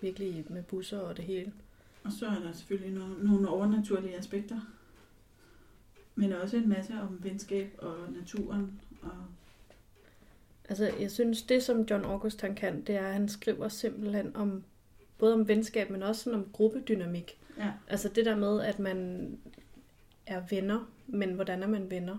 [0.00, 1.52] virkelig med busser og det hele.
[2.04, 4.60] Og så er der selvfølgelig nogle, nogle overnaturlige aspekter.
[6.14, 8.80] Men også en masse om venskab og naturen.
[9.02, 9.10] Og,
[10.68, 14.36] Altså, jeg synes, det som John August han kan, det er, at han skriver simpelthen
[14.36, 14.64] om,
[15.18, 17.38] både om venskab, men også sådan om gruppedynamik.
[17.58, 19.28] ja, Altså det der med, at man
[20.26, 22.18] er venner, men hvordan er man venner?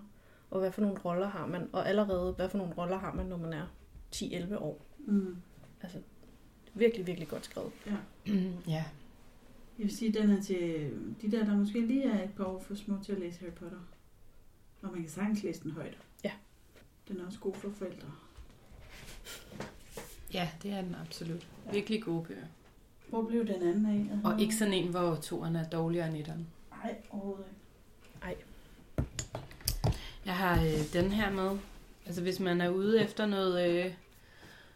[0.55, 1.69] Og hvad for nogle roller har man?
[1.73, 3.65] Og allerede, hvad for nogle roller har man, når man er
[4.15, 4.81] 10-11 år?
[4.99, 5.35] mm,
[5.81, 5.97] Altså,
[6.73, 7.71] virkelig, virkelig godt skrevet.
[8.67, 8.83] ja.
[9.77, 10.91] jeg vil sige, den er til
[11.21, 13.51] de der, der måske lige er et par år for små til at læse Harry
[13.51, 13.77] Potter.
[14.81, 15.97] Og man kan sagtens læse den højt.
[16.23, 16.31] Ja.
[17.07, 18.07] Den er også god for forældre.
[20.33, 21.47] Ja, det er den absolut.
[21.71, 22.45] Virkelig gode bøger.
[23.09, 24.29] Hvor blev den anden af?
[24.31, 26.47] Og ikke sådan en, hvor toerne er dårligere end etteren.
[26.71, 27.59] Nej, overhovedet ikke.
[30.25, 31.57] Jeg har øh, den her med.
[32.05, 33.93] Altså hvis man er ude efter noget, øh,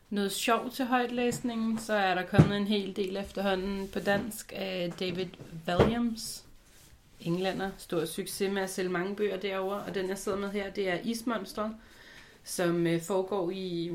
[0.10, 4.94] noget sjov til højtlæsningen, så er der kommet en hel del efterhånden på dansk af
[5.00, 5.28] David
[5.68, 6.44] Williams.
[7.22, 7.72] Englænder.
[7.78, 9.78] Stor succes med at sælge mange bøger derovre.
[9.78, 11.72] Og den jeg sidder med her, det er Ismonstret,
[12.44, 13.92] som øh, foregår i,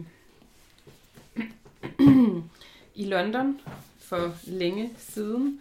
[2.95, 3.61] i London
[3.99, 5.61] for længe siden.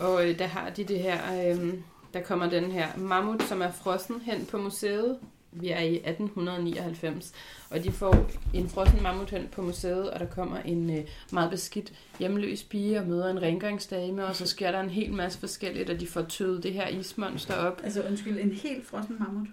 [0.00, 1.50] Og øh, der har de det her...
[1.50, 1.74] Øh,
[2.14, 5.18] der kommer den her mammut, som er frossen hen på museet.
[5.52, 7.32] Vi er i 1899,
[7.70, 11.50] og de får en frossen mammut hen på museet, og der kommer en øh, meget
[11.50, 15.90] beskidt hjemløs pige og møder en rengøringsdame, og så sker der en hel masse forskelligt,
[15.90, 17.80] og de får tøet det her ismonster op.
[17.84, 19.48] Altså undskyld, en helt frossen mammut.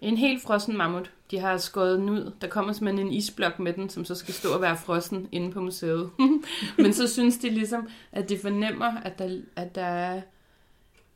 [0.00, 1.10] En helt frossen mammut.
[1.30, 2.32] De har skåret den ud.
[2.40, 5.52] Der kommer simpelthen en isblok med den, som så skal stå og være frossen inde
[5.52, 6.10] på museet.
[6.78, 10.20] Men så synes de ligesom, at de fornemmer, at der, at der er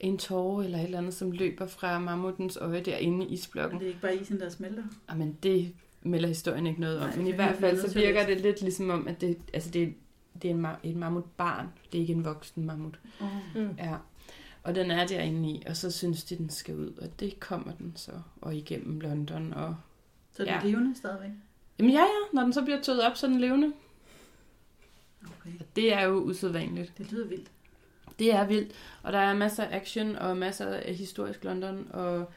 [0.02, 3.78] en tåre eller et eller andet, som løber fra mammutens øje derinde i Og isblokken.
[3.78, 4.82] det er ikke bare isen, der smelter.
[5.10, 7.08] Jamen, det melder historien ikke noget om.
[7.08, 9.70] Nej, Men i hvert er fald så virker det lidt ligesom om, at det, altså
[9.70, 9.94] det,
[10.42, 11.68] det er en, et mammutbarn.
[11.92, 13.00] Det er ikke en voksen mammut.
[13.54, 13.68] Mm.
[13.78, 13.96] Ja.
[14.62, 16.90] Og den er derinde i, og så synes de, den skal ud.
[17.02, 18.12] Og det kommer den så.
[18.40, 19.52] Og igennem London.
[19.52, 19.76] Og...
[20.32, 20.70] Så den er Ja.
[20.70, 21.30] levende stadigvæk?
[21.78, 22.06] Jamen ja, ja.
[22.32, 23.72] Når den så bliver tøet op, så er den levende.
[25.22, 25.50] Okay.
[25.60, 26.92] Og det er jo usædvanligt.
[26.98, 27.50] Det lyder vildt.
[28.18, 28.72] Det er vildt.
[29.02, 32.32] Og der er masser af action, og masser af historisk London, og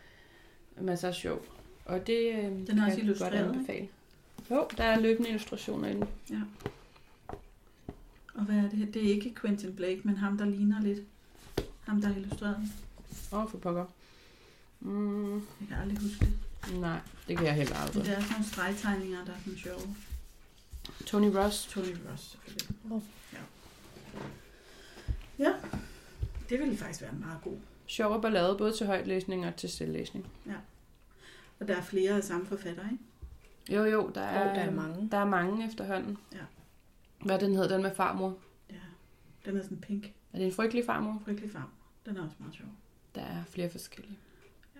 [0.81, 1.45] masser af sjov.
[1.85, 3.59] Og det øh, Den er kan også jeg illustreret, godt ikke?
[3.59, 3.87] anbefale.
[4.51, 6.03] Jo, der er løbende illustrationer i den.
[8.33, 8.85] Og hvad er det her?
[8.85, 10.99] Det er ikke Quentin Blake, men ham, der ligner lidt.
[11.81, 12.57] Ham, der har illustreret.
[13.33, 13.85] Åh, oh, for pokker.
[14.79, 16.79] Mm, Jeg kan aldrig huske det.
[16.79, 18.05] nej, det kan jeg heller aldrig.
[18.05, 19.95] det er sådan nogle stregtegninger, der er sådan sjove.
[21.05, 21.65] Tony Ross.
[21.67, 22.67] Tony Ross, selvfølgelig.
[22.91, 23.01] Åh.
[25.39, 25.43] Ja.
[25.43, 25.53] Ja,
[26.49, 27.57] det ville faktisk være meget god.
[27.87, 30.27] Sjov og ballade, både til højtlæsning og til selvlæsning.
[31.59, 33.03] Og der er flere af samme forfatter, ikke?
[33.77, 35.09] Jo, jo, der er, Og der er mange.
[35.11, 36.17] Der er mange efterhånden.
[36.33, 36.37] Ja.
[37.25, 38.37] Hvad den hedder, den med farmor?
[38.69, 38.75] Ja,
[39.45, 40.13] den er sådan pink.
[40.33, 41.21] Er det en frygtelig farmor?
[41.25, 41.69] Frygtelig farm.
[42.05, 42.67] Den er også meget sjov.
[43.15, 44.17] Der er flere forskellige.
[44.75, 44.79] Ja.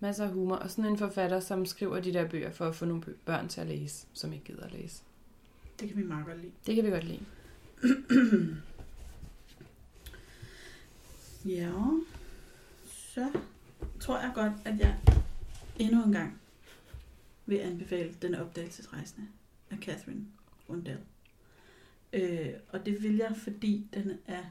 [0.00, 0.56] Masser af humor.
[0.56, 3.48] Og sådan en forfatter, som skriver de der bøger for at få nogle bø- børn
[3.48, 5.02] til at læse, som ikke gider at læse.
[5.80, 6.52] Det kan vi meget godt lide.
[6.66, 7.24] Det kan vi godt lide.
[11.46, 11.72] Ja,
[12.86, 13.32] så
[14.00, 14.96] tror jeg godt, at jeg
[15.78, 16.40] endnu en gang
[17.46, 19.26] vil anbefale Den opdagelsesrejsende
[19.70, 20.26] af Catherine
[20.68, 20.98] Rundell.
[22.12, 24.44] Øh, og det vil jeg, fordi den er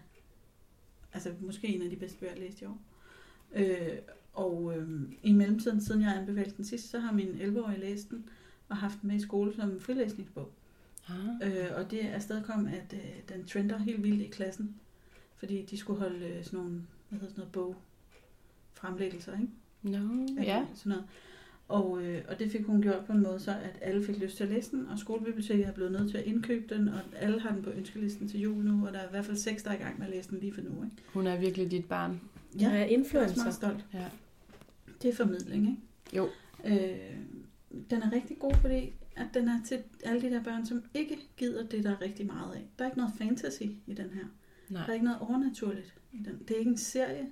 [1.14, 2.80] altså måske en af de bedste bøger, jeg har læst i år.
[3.56, 3.98] Øh,
[4.34, 8.30] og øh, i mellemtiden, siden jeg anbefalede den sidst, så har min 11-årige læst den
[8.70, 10.52] og haft den med i skole som frilæsningsbog.
[11.08, 11.52] Ah.
[11.52, 14.76] Øh, og det er stadig kom, at øh, den trender helt vildt i klassen.
[15.36, 17.76] Fordi de skulle holde øh, sådan nogle, hvad hedder sådan noget, bog
[18.74, 19.48] fremlæggelser, ikke?
[19.84, 20.66] No, ja.
[20.76, 21.06] Sådan noget.
[21.68, 24.38] Og, øh, og det fik hun gjort på en måde, så at alle fik lyst
[24.38, 27.40] til at læse den, og skolebiblioteket er blevet nødt til at indkøbe den, og alle
[27.40, 29.70] har den på ønskelisten til jul nu, og der er i hvert fald seks, der
[29.70, 30.70] er i gang med at læse den lige for nu.
[30.70, 30.96] Ikke?
[31.14, 32.22] Hun er virkelig dit barn.
[32.60, 33.44] Ja, jeg er jeg er influencer.
[33.44, 33.86] meget stolt.
[33.94, 34.06] Ja.
[35.02, 35.82] Det er formidling, ikke?
[36.18, 36.30] Jo.
[36.66, 37.18] Øh,
[37.90, 41.18] den er rigtig god, fordi at den er til alle de der børn, som ikke
[41.38, 42.62] gider det, der er rigtig meget af.
[42.78, 44.26] Der er ikke noget fantasy i den her.
[44.70, 44.94] Der er Nej.
[44.94, 46.40] ikke noget overnaturligt i den.
[46.48, 47.32] Det er ikke en serie.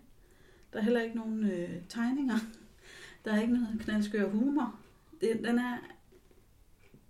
[0.74, 2.38] Der er heller ikke nogen øh, tegninger.
[3.26, 4.80] Der er ikke noget knaldskør humor.
[5.22, 5.78] Det, den er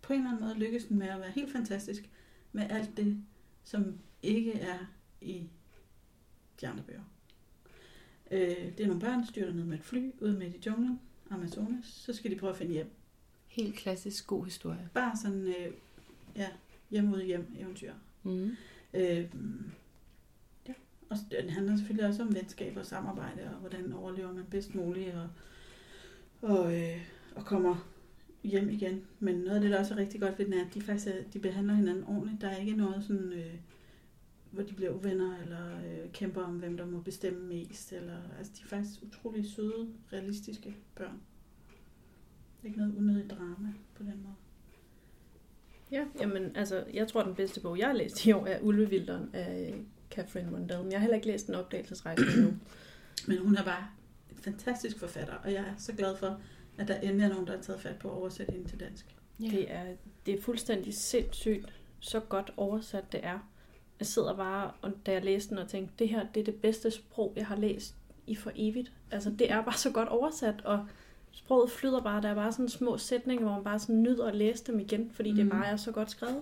[0.02, 2.10] på en eller anden måde lykkes den med at være helt fantastisk
[2.52, 3.24] med alt det,
[3.64, 4.78] som ikke er
[5.22, 5.50] i
[6.62, 7.04] de andre bøger.
[8.32, 11.00] Øh, det er nogle børn, der styrter ned med et fly ud midt i junglen,
[11.30, 11.86] Amazonas.
[11.86, 12.92] Så skal de prøve at finde hjem.
[13.48, 14.90] Helt klassisk god historie.
[14.94, 15.74] Bare sådan, øh,
[16.36, 16.48] ja,
[16.92, 17.94] hjem ud hjem eventyr.
[18.24, 18.56] Mm.
[18.94, 19.26] Øh.
[21.14, 25.16] Og den handler selvfølgelig også om venskab og samarbejde, og hvordan overlever man bedst muligt,
[25.16, 25.30] og,
[26.42, 26.98] og, øh,
[27.36, 27.90] og kommer
[28.44, 29.02] hjem igen.
[29.20, 31.08] Men noget af det, der også er rigtig godt ved den, er, at de faktisk
[31.08, 32.42] er, de behandler hinanden ordentligt.
[32.42, 33.54] Der er ikke noget sådan, øh,
[34.52, 37.94] hvor de bliver uvenner, eller øh, kæmper om, hvem der må bestemme mest.
[37.94, 41.22] Eller, altså, de er faktisk utrolig søde, realistiske børn.
[42.64, 44.36] Ikke noget unødigt drama på den måde.
[45.92, 49.30] Ja, jamen altså, jeg tror, den bedste bog, jeg har læst i år, er Ulvevilderen
[49.34, 49.76] af
[50.16, 50.84] Catherine Mundell.
[50.84, 52.54] Men jeg har heller ikke læst den opdagelsesrejse endnu.
[53.28, 53.88] Men hun er bare
[54.32, 56.40] en fantastisk forfatter, og jeg er så glad for,
[56.78, 59.06] at der endelig er nogen, der har taget fat på at oversætte hende til dansk.
[59.40, 59.46] Ja.
[59.46, 59.84] Det er,
[60.26, 63.50] det er fuldstændig sindssygt, så godt oversat det er.
[64.00, 66.56] Jeg sidder bare, og da jeg læste den, og tænkte, det her det er det
[66.56, 67.96] bedste sprog, jeg har læst
[68.28, 68.92] i for evigt.
[69.12, 70.88] Altså, det er bare så godt oversat, og
[71.32, 72.22] sproget flyder bare.
[72.22, 75.12] Der er bare sådan små sætninger, hvor man bare sådan nyder at læse dem igen,
[75.14, 75.38] fordi mm.
[75.38, 76.42] det bare er så godt skrevet.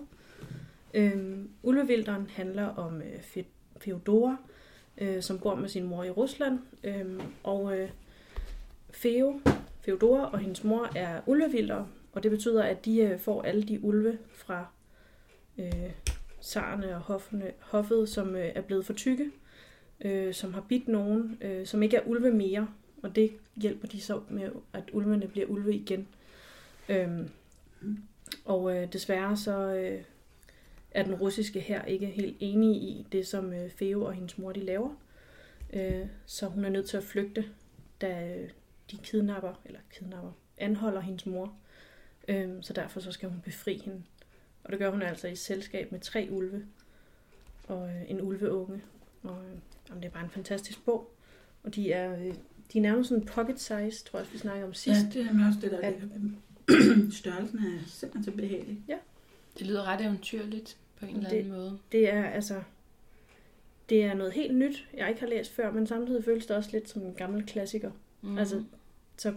[0.94, 3.44] Øhm, Ulvevilderen handler om øh, Fe-
[3.84, 4.36] Feodora,
[4.98, 7.90] øh, som bor med sin mor i Rusland, Øh, og øh,
[8.90, 9.40] Feo,
[9.80, 13.84] Feodora og hendes mor er ulvevildere, og det betyder, at de øh, får alle de
[13.84, 14.66] ulve fra
[15.58, 15.90] øh,
[16.40, 19.30] sarne og hoffene, hoffet, som øh, er blevet for tykke,
[20.00, 22.68] øh, som har bidt nogen, øh, som ikke er ulve mere,
[23.02, 26.08] og det hjælper de så med, at ulvene bliver ulve igen.
[26.88, 27.28] Øhm,
[28.44, 30.02] og øh, desværre så øh,
[30.94, 34.52] er den russiske her ikke helt enig i det, som øh, Feo og hendes mor
[34.52, 34.90] de laver.
[35.72, 37.44] Øh, så hun er nødt til at flygte,
[38.00, 38.50] da øh,
[38.90, 41.52] de kidnapper, eller kidnapper, anholder hendes mor.
[42.28, 44.02] Øh, så derfor så skal hun befri hende.
[44.64, 46.64] Og det gør hun altså i selskab med tre ulve
[47.68, 48.82] og øh, en ulveunge.
[49.22, 51.14] Og øh, jamen, det er bare en fantastisk bog.
[51.62, 52.34] Og de er, øh,
[52.72, 55.00] de er nærmest sådan pocket size, tror jeg, vi snakkede om sidst.
[55.14, 57.10] Ja, det er også det, der At- ligger.
[57.10, 58.78] Størrelsen er simpelthen så behagelig.
[59.58, 61.78] Det lyder ret eventyrligt på en eller Det- anden måde.
[61.92, 62.62] Det er altså...
[63.88, 66.70] Det er noget helt nyt, jeg ikke har læst før, men samtidig føles det også
[66.72, 67.90] lidt som en gammel klassiker.
[68.22, 68.38] Mm.
[68.38, 68.64] Altså,
[69.16, 69.34] så...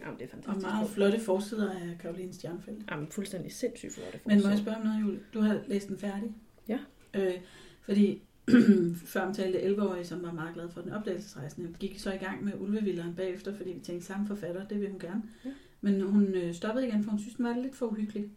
[0.00, 0.66] Jamen, det er Og fantastisk.
[0.66, 0.90] meget bog.
[0.90, 2.90] flotte forsider af Karoline Stjernfeldt.
[2.90, 4.62] Jamen, fuldstændig sindssygt flotte Men må jeg forsider.
[4.62, 5.20] spørge om noget, Julie?
[5.34, 6.32] Du har læst den færdig?
[6.68, 6.78] Ja.
[7.14, 7.34] Øh,
[7.82, 8.22] fordi
[9.12, 12.52] før omtalte 11-årige, som var meget glad for den opdagelsesrejsende, gik så i gang med
[12.58, 15.22] Ulvevilderen bagefter, fordi vi tænkte samme forfatter, det vil hun gerne.
[15.44, 15.50] Ja.
[15.80, 18.30] Men hun øh, stoppede igen, for hun synes, den var lidt for uhyggelig.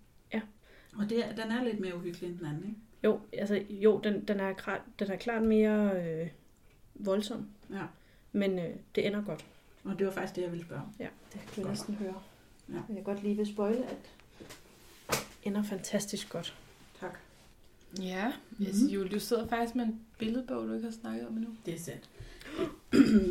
[0.97, 2.75] Og det, er- den er lidt mere uhyggelig end den anden, ikke?
[3.03, 6.27] Jo, altså, jo, den, den, er, klart, den er klart mere øh,
[6.95, 7.83] voldsom, Ja.
[8.31, 9.45] men øh, det ender godt.
[9.83, 10.87] Og det var faktisk det, jeg ville spørge om.
[10.99, 12.21] Ja, det kan vi næsten høre.
[12.69, 12.73] Ja.
[12.73, 14.11] Jeg kan godt lige vil spoile, at
[15.43, 16.55] ender fantastisk godt.
[16.99, 17.19] Tak.
[18.01, 18.65] Ja, Mhm.
[18.67, 21.49] altså, Julie, du sidder faktisk med en billedbog, du ikke har snakket om endnu.
[21.65, 22.09] Det er sandt.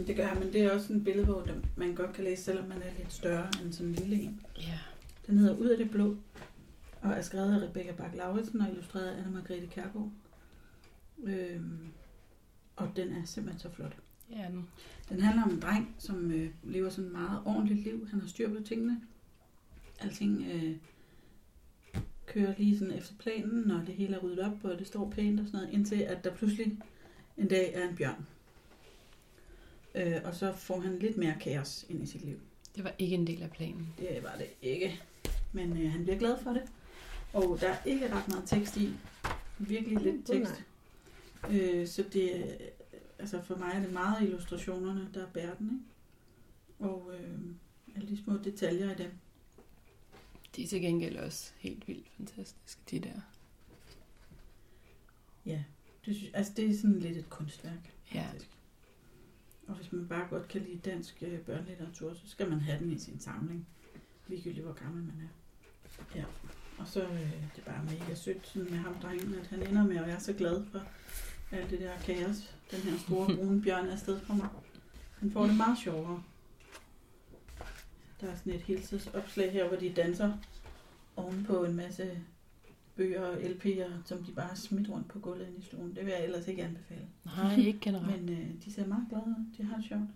[0.07, 2.69] det gør jeg, men det er også en billedbog, der man godt kan læse, selvom
[2.69, 4.41] man er lidt større end sådan en lille en.
[4.59, 4.79] Ja.
[5.27, 6.17] Den hedder Ud af det blå,
[7.07, 10.11] og er skrevet af Rebecca bak lauritsen og illustreret af Anna-Margrethe Kærgaard.
[11.25, 11.79] Øhm,
[12.77, 13.97] og den er simpelthen så flot.
[14.31, 14.65] Ja, nu.
[15.09, 18.09] Den handler om en dreng, som øh, lever sådan et meget ordentligt liv.
[18.11, 19.01] Han har styr på tingene.
[20.01, 20.77] alting øh,
[22.27, 25.41] kører lige sådan efter planen, og det hele er ryddet op, og det står pænt
[25.41, 26.79] og sådan noget, indtil at der pludselig
[27.37, 28.27] en dag er en bjørn.
[29.95, 32.41] Øh, og så får han lidt mere kaos ind i sit liv.
[32.77, 33.95] Det var ikke en del af planen.
[33.99, 35.03] Det var det ikke.
[35.53, 36.63] Men øh, han bliver glad for det.
[37.37, 38.95] Og der er ikke ret meget tekst i.
[39.59, 40.65] Virkelig lidt tekst.
[41.51, 42.69] Øh, så det er-
[43.19, 45.71] altså for mig er det meget illustrationerne, der bærer den.
[46.81, 46.93] Ikke?
[46.93, 47.39] Og øh,
[47.97, 49.11] alle de små detaljer i dem.
[50.57, 53.21] De er til gengæld også helt vildt fantastiske, de der.
[55.47, 55.65] Ja,
[56.07, 57.93] det, synes, altså det er sådan lidt et kunstværk.
[58.15, 58.27] Ja.
[58.27, 58.51] Faktisk.
[59.67, 62.93] Og hvis man bare godt kan lide dansk øh, børnelitteratur, så skal man have den
[62.93, 63.67] i sin samling.
[64.29, 65.29] Ligegyldigt hvor gammel man er.
[66.19, 66.25] Ja.
[66.79, 69.85] Og så øh, det er bare mega sødt sådan med ham drengen, at han ender
[69.85, 70.83] med at være så glad for
[71.53, 72.55] alt det der kaos.
[72.71, 74.49] Den her store brune bjørn er afsted fra mig.
[75.19, 76.23] Han får det meget sjovere.
[78.21, 80.33] Der er sådan et hilsesopslag her, hvor de danser
[81.17, 82.21] ovenpå en masse
[82.97, 85.97] bøger og LP'er, som de bare har smidt rundt på gulvet i stuen.
[85.97, 87.07] Det vil jeg ellers ikke anbefale.
[87.25, 88.23] Nej, ikke generelt.
[88.25, 89.45] Men øh, de ser meget glade ud.
[89.59, 90.11] De har det sjovt.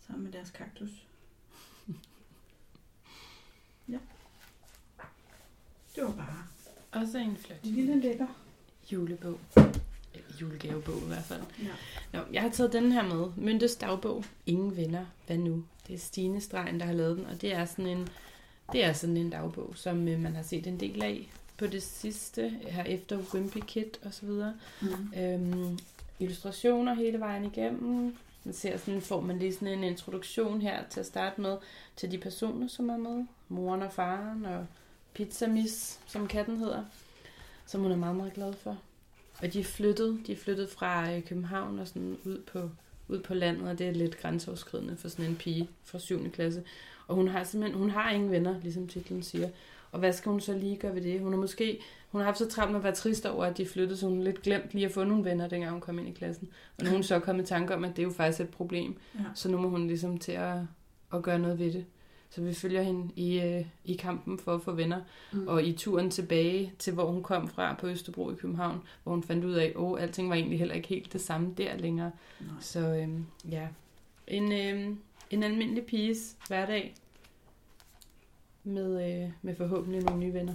[0.00, 0.90] Sammen med deres kaktus.
[3.88, 3.98] Ja.
[5.98, 8.26] Det var bare Også en flot en lille lækker.
[8.92, 9.38] julebog.
[10.14, 11.40] Eller julegavebog i hvert fald.
[11.62, 11.68] Ja.
[12.18, 13.26] Nå, jeg har taget den her med.
[13.36, 14.24] Myntes dagbog.
[14.46, 15.04] Ingen venner.
[15.26, 15.64] Hvad nu?
[15.86, 18.08] Det er Stine Stregen, der har lavet den, og det er sådan en,
[18.72, 21.82] det er sådan en dagbog, som øh, man har set en del af på det
[21.82, 24.54] sidste, her efter Wimpy Kid og så videre.
[24.82, 25.12] Mm.
[25.22, 25.78] Øhm,
[26.18, 28.16] illustrationer hele vejen igennem.
[28.44, 31.56] Man ser sådan, får man lige sådan en introduktion her til at starte med
[31.96, 33.24] til de personer, som er med.
[33.48, 34.66] Moren og faren og
[35.14, 36.84] Pizzamis, som katten hedder,
[37.66, 38.78] som hun er meget, meget glad for.
[39.42, 42.70] Og de er flyttet, de er flyttet fra øh, København og sådan ud på,
[43.08, 46.30] ud på landet, og det er lidt grænseoverskridende for sådan en pige fra 7.
[46.30, 46.62] klasse.
[47.08, 49.48] Og hun har simpelthen, hun har ingen venner, ligesom titlen siger.
[49.92, 51.20] Og hvad skal hun så lige gøre ved det?
[51.20, 53.66] Hun har måske, hun har haft så travlt med at være trist over, at de
[53.66, 56.12] flyttede, så hun lidt glemt lige at få nogle venner, dengang hun kom ind i
[56.12, 56.48] klassen.
[56.78, 58.48] Og nu er hun så kommet i tanke om, at det er jo faktisk et
[58.48, 58.96] problem.
[59.14, 59.20] Ja.
[59.34, 60.56] Så nu må hun ligesom til at,
[61.14, 61.84] at gøre noget ved det.
[62.30, 65.00] Så vi følger hende i, øh, i kampen for at få venner.
[65.32, 65.48] Mm.
[65.48, 69.22] Og i turen tilbage til, hvor hun kom fra på Østerbro i København, hvor hun
[69.22, 72.10] fandt ud af, at oh, alting var egentlig heller ikke helt det samme der længere.
[72.40, 72.50] Nej.
[72.60, 73.68] Så øhm, ja,
[74.26, 74.98] en, øhm,
[75.30, 76.94] en almindelig piges hverdag
[78.64, 80.54] med, øh, med forhåbentlig nogle nye venner.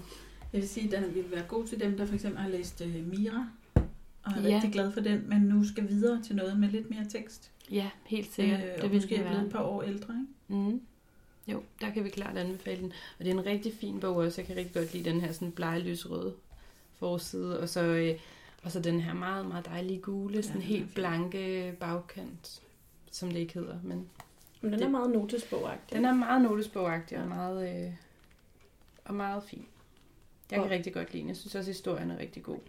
[0.53, 2.81] Jeg vil sige, at den vil være god til dem, der for eksempel har læst
[2.81, 3.47] øh, Mira,
[4.23, 4.55] og er Ja.
[4.55, 7.51] rigtig glad for den, men nu skal videre til noget med lidt mere tekst.
[7.71, 8.59] Ja, helt sikkert.
[8.59, 10.13] Øh, det og måske er blevet et par år ældre,
[10.49, 10.61] ikke?
[10.69, 10.81] Mm.
[11.47, 12.93] Jo, der kan vi klart anbefale den.
[13.19, 14.41] Og det er en rigtig fin bog også.
[14.41, 16.35] Jeg kan rigtig godt lide den her sådan bleglysrøde
[16.95, 17.59] forside.
[17.59, 18.19] Og så, øh,
[18.63, 22.61] og så den her meget, meget dejlige gule, sådan er helt blanke bagkant,
[23.11, 23.79] som det ikke hedder.
[23.83, 24.09] Men
[24.61, 25.97] Men den er Det- meget notesbogagtig.
[25.97, 27.29] den er meget notesbogagtig og Ja.
[27.29, 27.93] meget, øh,
[29.05, 29.65] og meget fin.
[30.51, 31.27] Jeg kan Og- rigtig godt lide den.
[31.29, 32.59] Jeg synes også, at historien er rigtig god.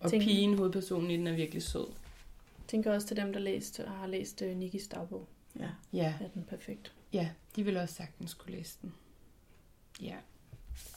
[0.00, 1.86] Og Tænk- pigen, hovedpersonen i den, er virkelig sød.
[2.58, 5.26] Jeg tænker også til dem, der læst, har læst uh, Nikis dagbog.
[5.58, 5.68] Ja.
[5.92, 6.92] Ja, Er den perfekt.
[7.12, 8.92] Ja, de vil også sagtens kunne læse den.
[10.02, 10.14] Ja,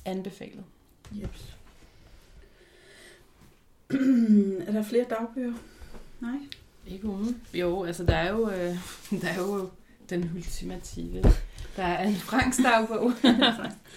[0.06, 0.63] anbefalet.
[1.12, 1.56] Jeps.
[4.67, 5.54] er der flere dagbøger?
[6.19, 6.38] Nej.
[6.88, 7.41] Ikke uden.
[7.54, 8.76] Jo, altså der er jo, øh,
[9.21, 9.69] der er jo
[10.10, 11.23] den ultimative.
[11.76, 13.12] Der er en Franks dagbog.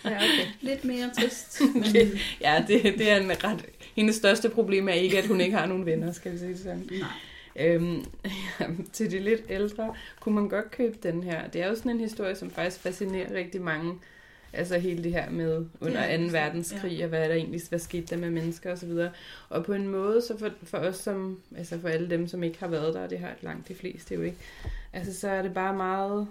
[0.04, 0.46] Ja, okay.
[0.60, 1.60] Lidt mere trist.
[1.76, 2.18] Okay.
[2.40, 3.64] ja, det, det er en ret...
[3.96, 6.58] Hendes største problem er ikke, at hun ikke har nogen venner, skal vi sige det
[6.58, 6.88] sådan.
[6.90, 7.08] Nej.
[7.58, 8.04] Øhm,
[8.92, 11.48] til de lidt ældre kunne man godt købe den her.
[11.48, 13.94] Det er jo sådan en historie, som faktisk fascinerer rigtig mange.
[14.52, 16.22] Altså hele det her med under Ja, 2.
[16.22, 17.04] bestemt, verdenskrig, ja.
[17.04, 18.90] og hvad der egentlig hvad skete der med mennesker osv.
[18.90, 19.10] Og,
[19.48, 22.58] og på en måde, så for, for os som, altså for alle dem, som ikke
[22.60, 24.36] har været der, og det har langt de fleste jo ikke,
[24.92, 26.26] altså så er det bare meget,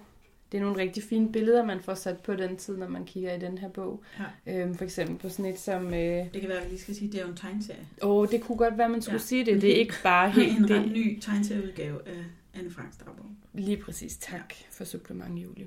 [0.51, 3.34] det er nogle rigtig fine billeder, man får sat på den tid, når man kigger
[3.34, 4.03] i den her bog.
[4.47, 4.62] Ja.
[4.62, 5.93] Øhm, for eksempel på sådan et som, øh,
[6.34, 7.88] Det kan være, at vi lige skal sige, at det er jo en tegneserie.
[8.01, 9.17] åh, det kunne godt være, man skulle Ja.
[9.21, 9.25] ja.
[9.25, 9.62] sige det.
[9.62, 10.58] Det er ikke bare helt...
[10.58, 13.25] en ret det, ny tegneserieudgave af Anne Franks dagbog.
[13.53, 15.65] Lige præcis, tak for supplement, Julie.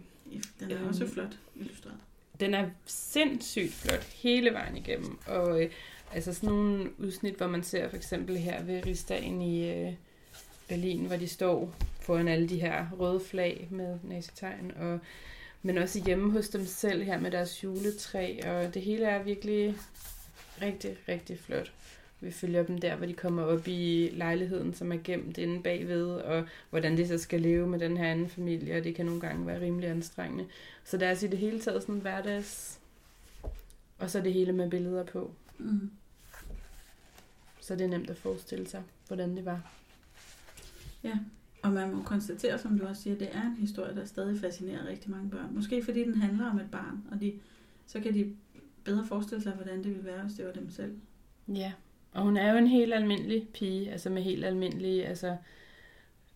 [0.61, 0.89] Den er Øhm.
[0.89, 1.97] også flot illustreret.
[2.41, 5.71] Den er sindssygt flot hele vejen igennem, og øh,
[6.15, 9.93] altså sådan nogle udsnit, hvor man ser for eksempel her ved Rigsdagen i øh,
[10.69, 11.75] Berlin, hvor de står
[12.09, 15.01] foran alle de her røde flag med nazitegn, og,
[15.63, 19.77] men også hjemme hos dem selv her med deres juletræ, og det hele er virkelig
[20.63, 21.73] rigtig, rigtig flot.
[22.21, 26.07] Vi følger dem der, hvor de kommer op i lejligheden, som er gemt inde bagved,
[26.07, 29.21] og hvordan de så skal leve med den her anden familie, og det kan nogle
[29.21, 30.47] gange være rimelig anstrengende.
[30.85, 32.79] Så der er altså i det hele taget sådan en hverdags...
[33.99, 35.33] Og så det hele med billeder på.
[35.59, 35.91] Mm.
[37.61, 39.73] Så det er nemt at forestille sig, hvordan det var.
[41.63, 44.87] Og man må konstatere, som du også siger, det er en historie, der stadig fascinerer
[44.87, 45.55] rigtig mange børn.
[45.55, 47.33] Måske fordi den handler om et barn, og de,
[47.87, 48.35] så kan de
[48.85, 50.99] bedre forestille sig, hvordan det ville være, hvis det var dem selv.
[51.49, 51.73] Ja,
[52.13, 55.37] og hun er jo en helt almindelig pige, altså med helt almindelige, altså,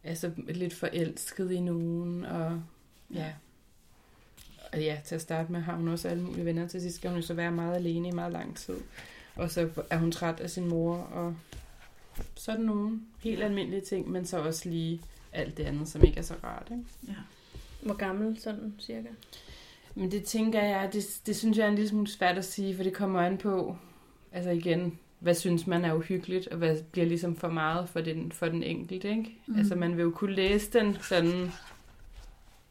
[0.05, 2.63] altså lidt forelsket i nogen, og
[3.15, 3.33] ja.
[4.73, 6.69] Og ja, til at starte med har hun også alle mulige venner.
[6.69, 8.77] Til sidst skal hun jo så være meget alene i meget lang tid.
[9.35, 11.37] Og så er hun træt af sin mor, og
[12.35, 15.01] sådan nogle helt almindelige ting, men så også lige
[15.33, 16.69] alt det andet, som ikke er så rart.
[16.71, 16.85] Ikke?
[17.09, 17.15] Ja.
[17.83, 19.09] Hvor gammel sådan cirka?
[19.95, 22.77] Men det tænker jeg, det, det synes jeg er en lille smule svært at sige,
[22.77, 23.77] for det kommer an på,
[24.33, 28.33] altså igen, hvad synes man er uhyggeligt, og hvad bliver ligesom for meget for den,
[28.33, 29.39] for den enkelte, ikke?
[29.47, 29.59] Mm.
[29.59, 31.51] Altså man vil jo kunne læse den sådan,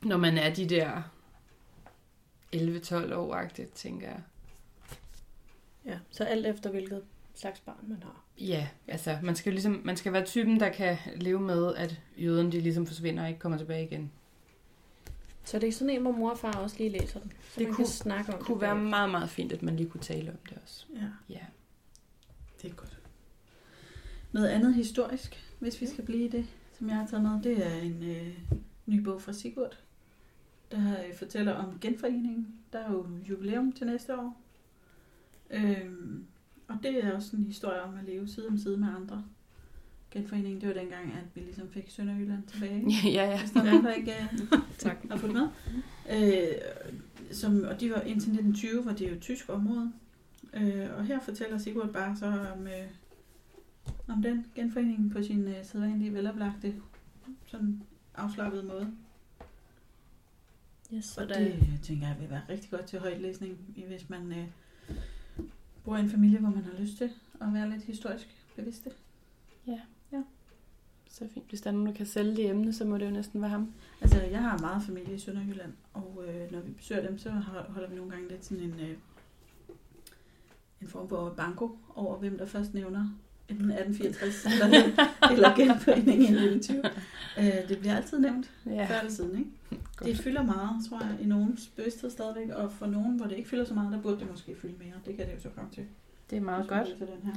[0.01, 1.01] når man er de der
[2.55, 4.21] 11-12 år-agtigt, tænker jeg.
[5.85, 7.03] Ja, så alt efter hvilket
[7.35, 8.20] slags barn man har.
[8.47, 12.51] Ja, altså man skal, ligesom, man skal være typen, der kan leve med, at jøden
[12.51, 14.11] de ligesom forsvinder og ikke kommer tilbage igen.
[15.43, 17.31] Så det er sådan en, hvor mor og far også lige læser den.
[17.31, 19.75] Så Det man kunne- kan snakke om Det kunne være meget, meget fint, at man
[19.75, 20.85] lige kunne tale om det også.
[20.95, 21.39] Ja, Ja.
[22.61, 22.97] det er godt.
[24.31, 26.45] Noget andet historisk, hvis vi skal blive i det,
[26.77, 28.37] som jeg har taget med, det er en øh,
[28.85, 29.77] ny bog fra Sigurd,
[30.71, 32.47] der øh, fortæller om genforeningen.
[32.73, 34.41] Der er jo jubilæum til næste år.
[35.49, 36.25] Øhm,
[36.71, 39.23] og det er også en historie om at leve side om side med andre.
[40.11, 42.85] Genforeningen, det var dengang, at vi ligesom fik Sønderjylland tilbage.
[43.17, 43.39] ja, ja.
[43.39, 44.97] Hvis der er der ikke øh, Tak.
[45.09, 45.47] har fulgt med.
[46.11, 46.47] Øh,
[47.31, 49.91] som, og de var indtil 1920, var det jo et tysk område.
[50.53, 52.87] Øh, og her fortæller Sigurd bare så om, øh,
[54.07, 56.75] om den genforening på sin øh, sædvanlige veloplagte,
[57.47, 57.81] sådan
[58.15, 58.91] afslappede måde.
[60.93, 63.57] Yes, så Og der, det øh, tænker jeg vil være rigtig godt til højtlæsning,
[63.87, 64.45] hvis man øh,
[65.83, 67.09] bor i en familie, hvor man har lyst til
[67.41, 68.91] at være lidt historisk bevidste.
[71.11, 71.49] Så fint.
[71.49, 73.49] Hvis der er nogen, der kan sælge det emne, så må det jo næsten være
[73.49, 73.73] ham.
[74.01, 77.29] Altså, jeg har meget familie i Sønderjylland, og øh, når vi besøger dem, så
[77.69, 78.97] holder vi nogle gange lidt sådan en, øh,
[80.81, 83.09] en form for banko over, hvem der først nævner
[83.51, 84.67] 1864 eller,
[85.31, 86.83] eller genforeningen i 1920.
[87.37, 88.85] Øh, det bliver altid nævnt, ja.
[88.85, 89.49] Før eller siden, ikke?
[89.97, 90.09] godt.
[90.09, 93.49] Det fylder meget, tror jeg, i nogens bevidsthed stadigvæk, og for nogen, hvor det ikke
[93.49, 94.93] fylder så meget, der burde det måske fylde mere.
[95.05, 95.85] Det kan det jo så komme til.
[96.29, 96.87] Det er meget godt.
[96.87, 97.33] til den her.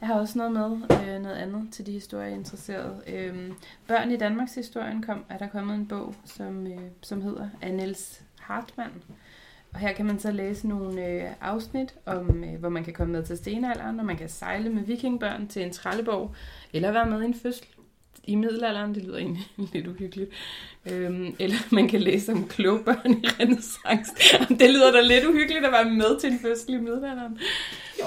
[0.00, 3.02] Jeg har også noget med, øh, noget andet til de er interesseret.
[3.06, 3.54] Øhm,
[3.86, 7.74] Børn i Danmarks historien kom, er der kommet en bog, som, øh, som hedder af
[7.74, 8.92] Niels Hartmann.
[9.74, 13.12] Og her kan man så læse nogle øh, afsnit, om, øh, hvor man kan komme
[13.12, 16.34] med til stenalderen, og man kan sejle med vikingbørn til en trælleborg,
[16.72, 17.66] eller være med i en fødsel
[18.24, 18.94] i middelalderen.
[18.94, 20.30] Det lyder egentlig lidt uhyggeligt.
[20.90, 24.12] Øhm, eller man kan læse om kloge børn i renaissance.
[24.48, 27.38] Det lyder da lidt uhyggeligt at være med til en fødsel i middelalderen.
[28.00, 28.06] Jo,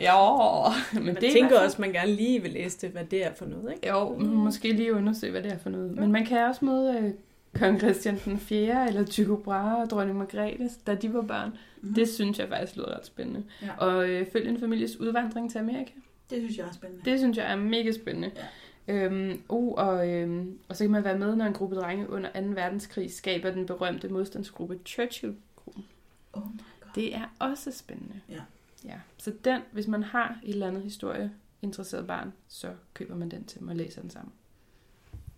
[0.00, 3.04] Ja, men man det er tænker også, at man gerne lige vil læse det, hvad
[3.04, 3.88] det er for noget, ikke?
[3.88, 4.26] Jo, mm.
[4.26, 5.96] måske lige undersøge, hvad det er for noget.
[5.96, 7.10] Men man kan også møde øh,
[7.54, 8.88] kong Christian den 4.
[8.88, 11.56] eller Tycho Brahe og dronning Margrethe, da de var børn.
[11.82, 11.94] Mm.
[11.94, 13.44] Det synes jeg faktisk lyder ret spændende.
[13.62, 13.76] Ja.
[13.76, 15.92] Og øh, følge en families udvandring til Amerika.
[16.30, 17.10] det synes jeg er spændende.
[17.10, 18.30] Det synes jeg er mega spændende.
[18.36, 18.44] Ja.
[18.88, 22.30] Øhm, oh, og, øhm, og så kan man være med, når en gruppe drenge under
[22.40, 22.46] 2.
[22.46, 25.84] verdenskrig skaber den berømte modstandsgruppe Churchill-gruppen.
[26.32, 26.90] Oh my god.
[26.94, 28.20] Det er også spændende.
[28.28, 28.40] Ja.
[28.84, 29.00] ja.
[29.18, 31.30] Så den, hvis man har et eller andet historie
[31.62, 34.32] interesseret barn, så køber man den til dem og læser den sammen.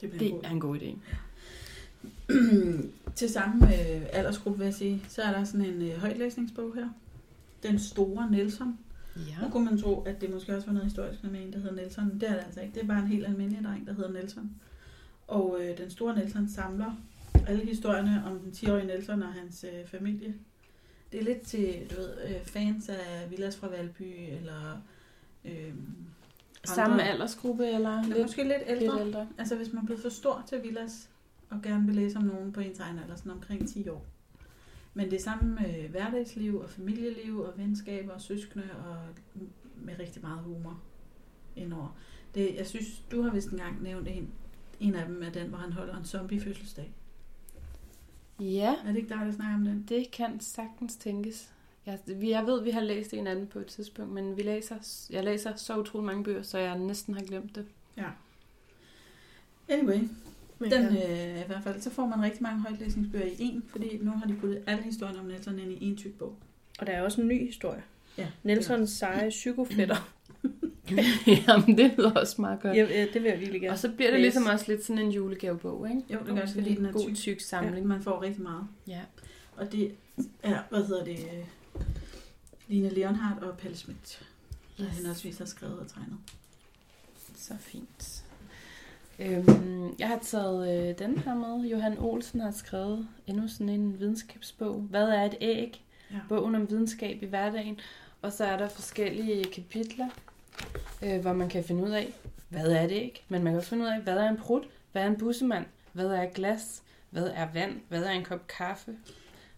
[0.00, 0.98] det Det er en god idé.
[3.16, 6.88] til samme øh, aldersgruppe, vil jeg sige, så er der sådan en øh, højtlæsningsbog her.
[7.62, 8.78] Den store Nelson.
[9.16, 9.50] Nu Ja.
[9.50, 12.14] kunne man tro, at det måske også var noget historisk med en, der hedder Nelson.
[12.20, 12.74] Det er det altså ikke.
[12.74, 14.50] Det er bare en helt almindelig dreng, der hedder Nelson.
[15.28, 16.92] Og øh, den store Nelson samler
[17.46, 20.34] alle historierne om den 10-årige Nelson og hans øh, familie.
[21.12, 24.02] Det er lidt til, du ved, øh, fans af Villas fra Valby,
[24.40, 24.82] eller...
[25.44, 25.72] Øh,
[26.64, 28.96] Samme aldersgruppe, eller Lidt, lidt, måske lidt ældre.
[28.96, 29.26] lidt ældre?
[29.38, 31.08] Altså hvis man er blevet for stor til Villas,
[31.50, 34.06] og gerne vil læse om nogen på ens egen alder, sådan omkring 10 år.
[34.94, 38.96] Men det er samme med hverdagsliv og familieliv og venskaber og søskende og
[39.76, 40.80] med rigtig meget humor
[41.56, 41.96] indover.
[42.34, 44.30] Det, jeg synes, du har vist engang nævnt en,
[44.80, 46.92] en af dem er den, hvor han holder en zombie fødselsdag.
[48.40, 49.86] Ja, Er det ikke dig, der snakker om den?
[49.88, 51.52] det kan sagtens tænkes.
[51.86, 55.06] Jeg, vi- jeg ved, vi har læst en anden på et tidspunkt, men vi læser,
[55.10, 57.66] jeg læser så utrolig mange bøger, så jeg næsten har glemt det.
[59.68, 60.08] Anyway,
[60.58, 63.98] Men den øh, i hvert fald, så får man rigtig mange højtlæsningsbøger i en, fordi
[64.02, 66.36] nu har de puttet alle historierne om Nelson ind i en tyk bog.
[66.78, 67.82] Og der er også en ny historie.
[68.18, 70.12] Ja, Nelsons seje psykofætter.
[71.48, 72.76] Jamen, det lyder også meget godt.
[72.76, 73.72] Ja, ja, det vil jeg virkelig gerne.
[73.72, 76.02] Og så bliver det ligesom også lidt sådan en julegavebog, ikke?
[76.10, 77.14] Jo, det gør det, fordi den er god, tyk.
[77.16, 77.86] tyk Ja, samling.
[77.86, 78.64] man får rigtig meget.
[78.88, 79.00] Ja.
[79.56, 79.92] Og det
[80.42, 81.82] er, hvad hedder det, øh,
[82.68, 84.22] Line Leonhardt og Palle Schmidt,
[84.78, 84.96] der Yes.
[84.96, 86.16] henholdsvis har skrevet og tegnet.
[87.36, 88.24] Så fint.
[89.18, 91.68] Øhm, jeg har taget øh, den her med.
[91.68, 94.74] Johan Olsen har skrevet endnu sådan en videnskabsbog.
[94.90, 95.84] Hvad er et æg?
[96.10, 96.16] Ja.
[96.28, 97.80] Bogen om videnskab i hverdagen.
[98.22, 100.06] Og så er der forskellige kapitler,
[101.04, 102.12] øh, hvor man kan finde ud af,
[102.48, 103.24] hvad er et æg?
[103.28, 104.64] Men man kan også finde ud af, hvad er en prut?
[104.92, 105.64] Hvad er en bussemand?
[105.92, 106.82] Hvad er glas?
[107.10, 107.72] Hvad er vand?
[107.88, 108.90] Hvad er en kop kaffe?
[108.90, 108.98] Det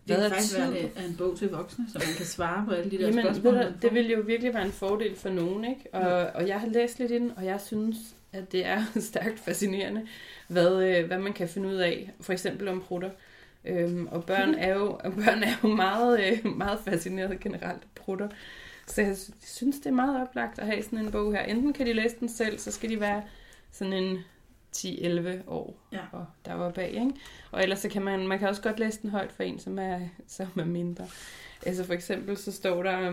[0.04, 0.58] Hvad kan er faktisk tid?
[0.72, 3.24] være det en bog til voksne, så man kan svare på alle de der Jamen,
[3.24, 3.54] spørgsmål.
[3.54, 5.84] ved du, det ville jo virkelig være en fordel for nogen, ikke?
[5.94, 7.96] Og, og jeg har læst lidt i den, og jeg synes,
[8.32, 10.06] at det er stærkt fascinerende,
[10.48, 13.10] hvad, øh, hvad man kan finde ud af, for eksempel om prutter.
[13.64, 17.88] Øhm, og børn er jo, og børn er jo meget, øh, meget fascineret generelt af
[17.94, 18.28] prutter.
[18.86, 21.40] Så jeg sy- synes, det er meget oplagt at have sådan en bog her.
[21.42, 23.22] Enten kan de læse den selv, så skal de være
[23.72, 24.18] sådan en
[24.76, 25.98] 10-11 år Ja.
[26.12, 27.10] og der var bag, ikke?
[27.50, 29.78] Og ellers så kan man, man kan også godt læse den højt for en, som
[29.78, 31.06] er, som er mindre.
[31.66, 33.12] Altså for eksempel så står der,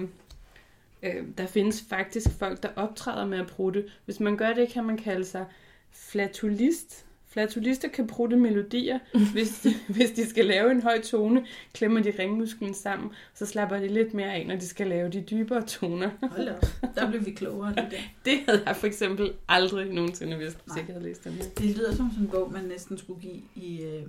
[1.05, 3.85] øh, der findes faktisk folk, der optræder med at prutte.
[4.05, 5.45] Hvis man gør det, kan man kalde sig
[5.91, 7.05] flatulist.
[7.27, 8.99] Flatulister kan prutte melodier.
[9.33, 13.79] Hvis de, hvis de skal lave en høj tone, klemmer de ringmusklen sammen, så slapper
[13.79, 16.09] de lidt mere af, når de skal lave de dybere toner.
[16.21, 16.65] Hold op.
[16.95, 17.97] Der blev vi klogere det der.
[18.31, 20.77] Det havde jeg for eksempel aldrig nogensinde vidst, hvis Nej.
[20.87, 21.43] jeg havde læst den her.
[21.57, 24.03] Det lyder som sådan en bog, man næsten skulle give i øh,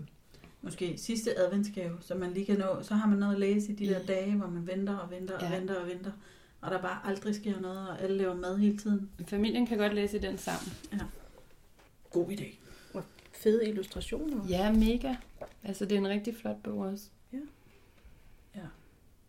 [0.62, 2.66] måske sidste adventsgave, så man lige kan nå.
[2.82, 5.34] Så har man noget at læse i de der dage, hvor man venter og venter
[5.34, 5.58] og Ja.
[5.58, 6.10] venter og venter.
[6.10, 6.16] Og
[6.70, 9.10] der bare aldrig sker noget, og alle laver mad hele tiden.
[9.26, 10.72] Familien kan godt læse den sammen.
[12.10, 12.54] God idé.
[13.32, 14.46] Fede illustrationer.
[14.48, 15.14] Ja, mega.
[15.64, 17.04] Altså, det er en rigtig flot bog også.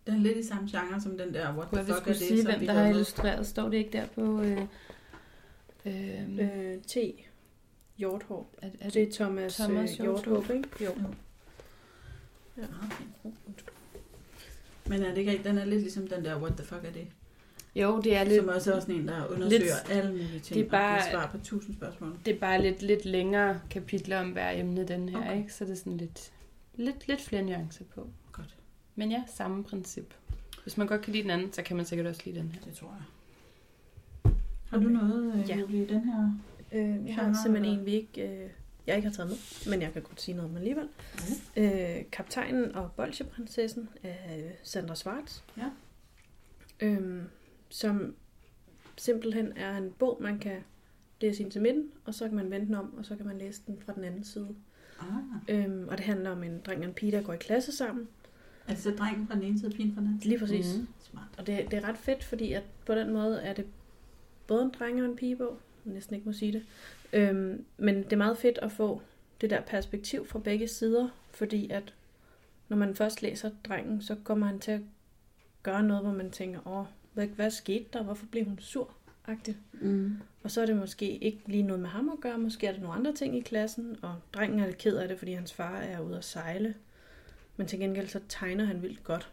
[0.07, 2.41] Den er lidt i samme genre som den der What the fuck er det, sige,
[2.41, 3.47] som hvem vi der har illustreret?
[3.47, 4.41] Står det ikke der på...
[4.41, 4.61] Øh,
[5.85, 6.97] øh, Øh, T.
[7.97, 8.49] Hjorthår.
[8.61, 10.69] er, er Det det, er Thomas, Thomas Hjorthår, ikke?
[10.85, 10.91] Jo.
[12.57, 12.65] Ja,
[13.21, 13.65] fint.
[14.87, 15.43] Men er det ikke?
[15.43, 17.07] Den er lidt ligesom den der What the fuck er det?
[17.83, 20.59] Jo, det er Lidt, som også er sådan en, der undersøger lidt- alle mulige ting.
[20.59, 22.17] det er bare- Og svar på tusind spørgsmål.
[22.25, 25.37] Det er bare lidt, lidt længere kapitler om hver emne, den her, Okay.
[25.37, 25.53] ikke?
[25.53, 26.31] Så det er sådan lidt,
[26.75, 28.07] lidt, lidt flere nuancer på.
[28.31, 28.55] Godt.
[28.95, 30.13] Men ja, samme princip.
[30.63, 32.61] Hvis man godt kan lide den anden, så kan man sikkert også lide den her.
[32.61, 33.03] Det tror jeg.
[34.69, 35.57] Har du noget, øh, Ja.
[35.57, 36.29] Julie, i den her?
[36.71, 37.79] Øh, jeg har Genre, simpelthen eller?
[37.79, 38.49] en, vi ikke, øh,
[38.87, 39.37] jeg ikke har taget med,
[39.71, 40.87] men jeg kan godt sige noget om alligevel.
[41.57, 45.39] Øh, Kaptajnen og Bolsjeprinsessen af Sandra Schwartz.
[45.57, 45.63] Ja.
[46.79, 47.21] Øhm,
[47.69, 48.15] som
[48.97, 50.57] simpelthen er en bog, man kan
[51.21, 53.37] læse ind til midten, og så kan man vende den om, og så kan man
[53.37, 54.55] læse den fra den anden side.
[54.99, 55.05] Ah.
[55.47, 58.07] Øhm, og det handler om en dreng og en pige, der går i klasse sammen.
[58.67, 60.21] Er det så drengen fra den ene side og pigen fra den anden?
[60.23, 60.77] Lige præcis.
[60.77, 60.87] Mm.
[60.99, 61.27] Smart.
[61.37, 63.65] Og det, det er ret fedt, fordi at på den måde er det
[64.47, 65.57] både en dreng og en pigebog.
[65.85, 66.65] Jeg næsten ikke må sige det.
[67.13, 69.01] Øhm, men det er meget fedt at få
[69.41, 71.93] det der perspektiv fra begge sider, fordi at
[72.69, 74.81] når man først læser drengen, så kommer han til at
[75.63, 76.85] gøre noget, hvor man tænker, åh,
[77.17, 78.03] hvad, hvad skete der?
[78.03, 78.93] Hvorfor blev hun sur?
[79.27, 79.55] -agtigt.
[79.73, 80.17] Mm.
[80.43, 82.81] Og så er det måske ikke lige noget med ham at gøre, måske er det
[82.81, 85.77] nogle andre ting i klassen, og drengen er lidt ked af det, fordi hans far
[85.77, 86.75] er ude at sejle.
[87.57, 89.31] Men til gengæld så tegner han vildt godt.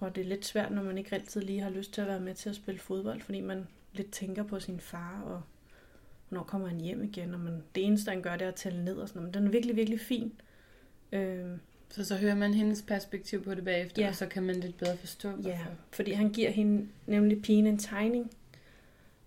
[0.00, 2.20] Og det er lidt svært, når man ikke altid lige har lyst til at være
[2.20, 5.42] med til at spille fodbold, fordi man lidt tænker på sin far, og
[6.28, 8.84] hvornår kommer han hjem igen, og man, det eneste, han gør, det er at tælle
[8.84, 9.34] ned og sådan noget.
[9.34, 10.40] Men den er virkelig, virkelig fin.
[11.12, 11.46] Øh,
[11.90, 14.08] Så så hører man hendes perspektiv på det bagefter, Ja.
[14.08, 15.48] og så kan man lidt bedre forstå, hvorfor.
[15.50, 15.58] Ja,
[15.90, 18.30] fordi han giver hende nemlig pigen en tegning,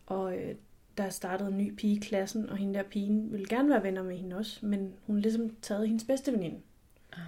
[0.06, 0.56] og øh,
[0.98, 3.84] der er startet en ny pige i klassen, og hende der pigen vil gerne være
[3.84, 6.60] venner med hende også, men hun har ligesom taget hendes bedste veninde.
[7.14, 7.20] Ah.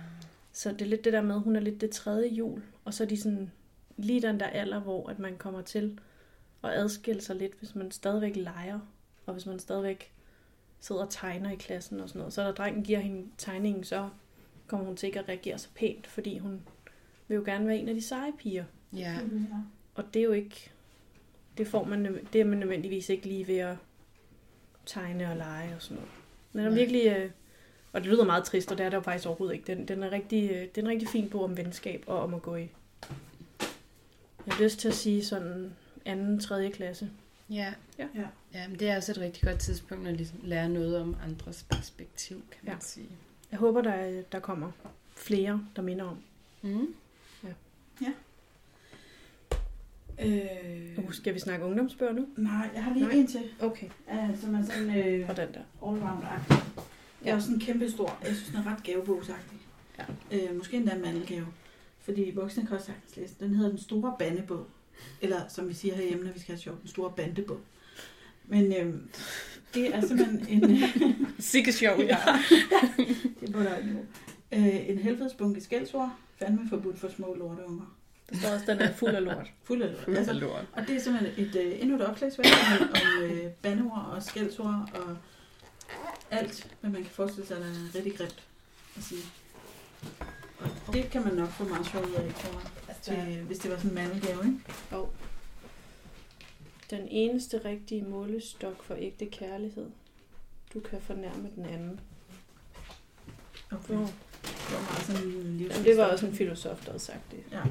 [0.51, 3.03] Så det er lidt det der med, hun er lidt det tredje jul, og så
[3.03, 3.51] er de sådan
[3.97, 5.99] lige den der alder, hvor at man kommer til
[6.63, 8.79] at adskille sig lidt, hvis man stadigvæk leger,
[9.25, 10.11] og hvis man stadigvæk
[10.79, 12.33] sidder og tegner i klassen og sådan noget.
[12.33, 14.09] Så da drengen giver hende tegningen, så
[14.67, 16.61] kommer hun til ikke at reagere så pænt, fordi hun
[17.27, 18.63] vil jo gerne være en af de seje piger.
[18.93, 19.17] Ja.
[19.95, 20.69] Og det er jo ikke...
[21.57, 23.75] Det, får man, det er man nødvendigvis ikke lige ved at
[24.85, 26.11] tegne og lege og sådan noget.
[26.53, 27.07] Den er virkelig...
[27.17, 27.31] Øh,
[27.93, 29.67] og det lyder meget trist, og det er det jo faktisk overhovedet ikke.
[29.67, 32.33] Den, den er rigtig, øh, det er en rigtig fin bog om venskab og om
[32.33, 32.69] at gå i...
[34.45, 35.73] Jeg har lyst til at sige sådan
[36.05, 37.09] anden, tredje klasse.
[37.49, 37.73] Ja.
[37.99, 38.07] Ja.
[38.15, 38.27] Ja.
[38.53, 41.65] ja men det er også et rigtig godt tidspunkt at ligesom lære noget om andres
[41.69, 42.79] perspektiv, kan man Ja.
[42.79, 43.09] sige.
[43.53, 44.71] Jeg håber, der, der kommer
[45.15, 46.17] flere, der minder om.
[46.61, 46.87] Mm.
[50.21, 52.27] Øh, Uh, skal vi snakke ungdomsbøger nu?
[52.37, 53.15] nej, jeg har lige Nej.
[53.15, 53.87] en til, Okay.
[54.07, 55.61] uh, som er sådan øh, Og den der.
[55.85, 56.53] allround -agtig.
[56.55, 56.59] Det
[57.21, 57.35] er Ja.
[57.35, 58.17] også sådan kæmpe stor.
[58.23, 59.57] Jeg synes, den er ret gavebogsagtig.
[59.99, 60.03] Ja.
[60.49, 61.47] Øh, måske endda en mandelgave.
[61.99, 63.47] Fordi voksne kan også sagtens læse den.
[63.49, 64.67] Den hedder Den Store Bandebog.
[65.21, 67.59] Eller som vi siger herhjemme, når vi skal have sjovt, Den Store Bandebog.
[68.45, 68.93] Men øh,
[69.73, 70.83] det er simpelthen en...
[71.39, 72.17] Sikke sjov, ja.
[73.39, 73.99] det er på dig nu.
[74.51, 76.11] Øh, en helvedesbunke skældsord.
[76.39, 77.97] Fandme forbudt for små lorteunger.
[78.29, 79.51] Der står også, den er fuld af lort.
[79.63, 80.17] Fuld af lort.
[80.17, 80.65] Altså, lort.
[80.73, 84.89] Og det er simpelthen et, øh, endnu et opslagsværk om, om øh, bandeord og skældsord
[84.93, 85.17] og
[86.31, 88.43] alt, hvad man kan forestille sig, der er rigtig grimt
[88.97, 89.21] at sige.
[90.87, 92.95] Og det kan man nok få meget sjovt ud af, tror jeg.
[93.01, 94.59] Til, hvis det var sådan en mandelgave, ikke?
[94.91, 95.07] Jo.
[96.89, 99.89] Den eneste rigtige målestok for ægte kærlighed.
[100.73, 101.99] Du kan fornærme den anden.
[103.71, 103.93] Okay.
[103.93, 103.99] Nå.
[104.43, 107.43] Det var meget sådan en Jamen, det var også en filosof, der havde sagt det.
[107.51, 107.61] Ja.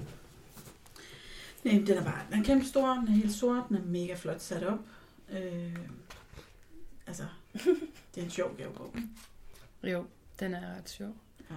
[1.64, 4.14] Nej, den er bare, den er kæmpe stor, den er helt sort, den er mega
[4.14, 4.78] flot sat op.
[5.30, 5.76] Øh,
[7.06, 7.22] altså,
[8.14, 8.94] det er en sjov gavebog.
[9.82, 10.04] Det Jo,
[10.40, 11.14] den er ret sjov.
[11.50, 11.54] Ja.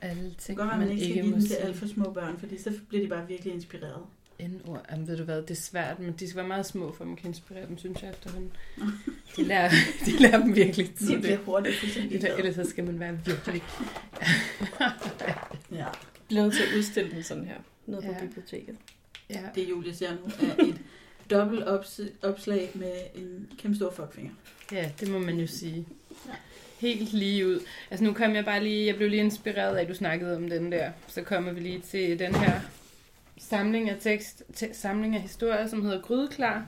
[0.00, 2.10] Alle kan ting, godt være, man man ikke skal give den til alt for små
[2.10, 4.06] børn, fordi så bliver de bare virkelig inspireret.
[4.40, 4.86] N-ord.
[4.90, 7.08] Jamen, ved du hvad, det er svært, men de skal være meget små, for at
[7.08, 8.52] man kan inspirere dem, synes jeg efterhånden.
[9.36, 9.70] De lærer,
[10.06, 11.20] de lærer dem virkelig De tidligt.
[11.22, 12.24] bliver hurtigt fuldstændig.
[12.38, 13.62] Ellers så skal man være virkelig...
[15.72, 15.86] Ja.
[16.28, 17.54] Bliver nødt til at udstille den sådan her,
[17.86, 18.20] nede på Ja.
[18.20, 18.76] biblioteket.
[19.30, 19.40] Ja.
[19.54, 20.80] Det Julie ser nu er et
[21.30, 24.32] dobbelt ops- opslag med en kæmpe stor fuckfinger.
[24.72, 25.86] ja, det må man jo sige.
[26.28, 26.32] Ja.
[26.78, 27.60] Helt lige ud.
[27.90, 30.50] Altså nu kom jeg bare lige, jeg blev lige inspireret af, at du snakkede om
[30.50, 30.90] den der.
[31.08, 32.60] Så kommer vi lige til den her
[33.48, 36.66] samling af tekst, te, samling af historier, som hedder Grydeklar.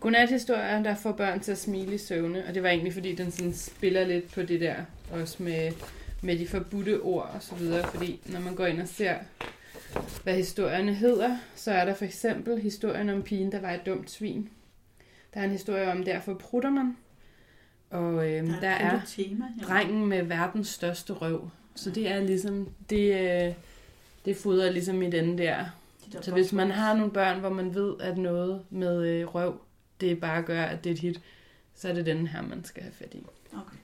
[0.00, 2.44] Godnat-historier, der får børn til at smile i søvne.
[2.48, 4.74] Og det var egentlig, fordi den sådan spiller lidt på det der,
[5.12, 5.72] også med,
[6.22, 7.88] med de forbudte ord og så videre.
[7.88, 9.14] Fordi når man går ind og ser,
[10.22, 14.10] hvad historierne hedder, så er der for eksempel historien om pigen, der var et dumt
[14.10, 14.48] svin.
[15.34, 16.96] Der er en historie om, derfor prutter man.
[17.90, 19.44] Og øhm, der, der er tema.
[19.60, 19.66] her.
[19.66, 21.50] drengen med verdens største røv.
[21.74, 23.54] Så det er ligesom, det, øh,
[24.24, 25.64] det fodrer ligesom i den der.
[26.12, 29.60] De Så hvis man har nogle børn, hvor man ved, at noget med øh, røv,
[30.00, 31.20] det bare gør, at det er et hit,
[31.74, 33.26] så er det den her, man skal have fat i.
[33.52, 33.76] Okay,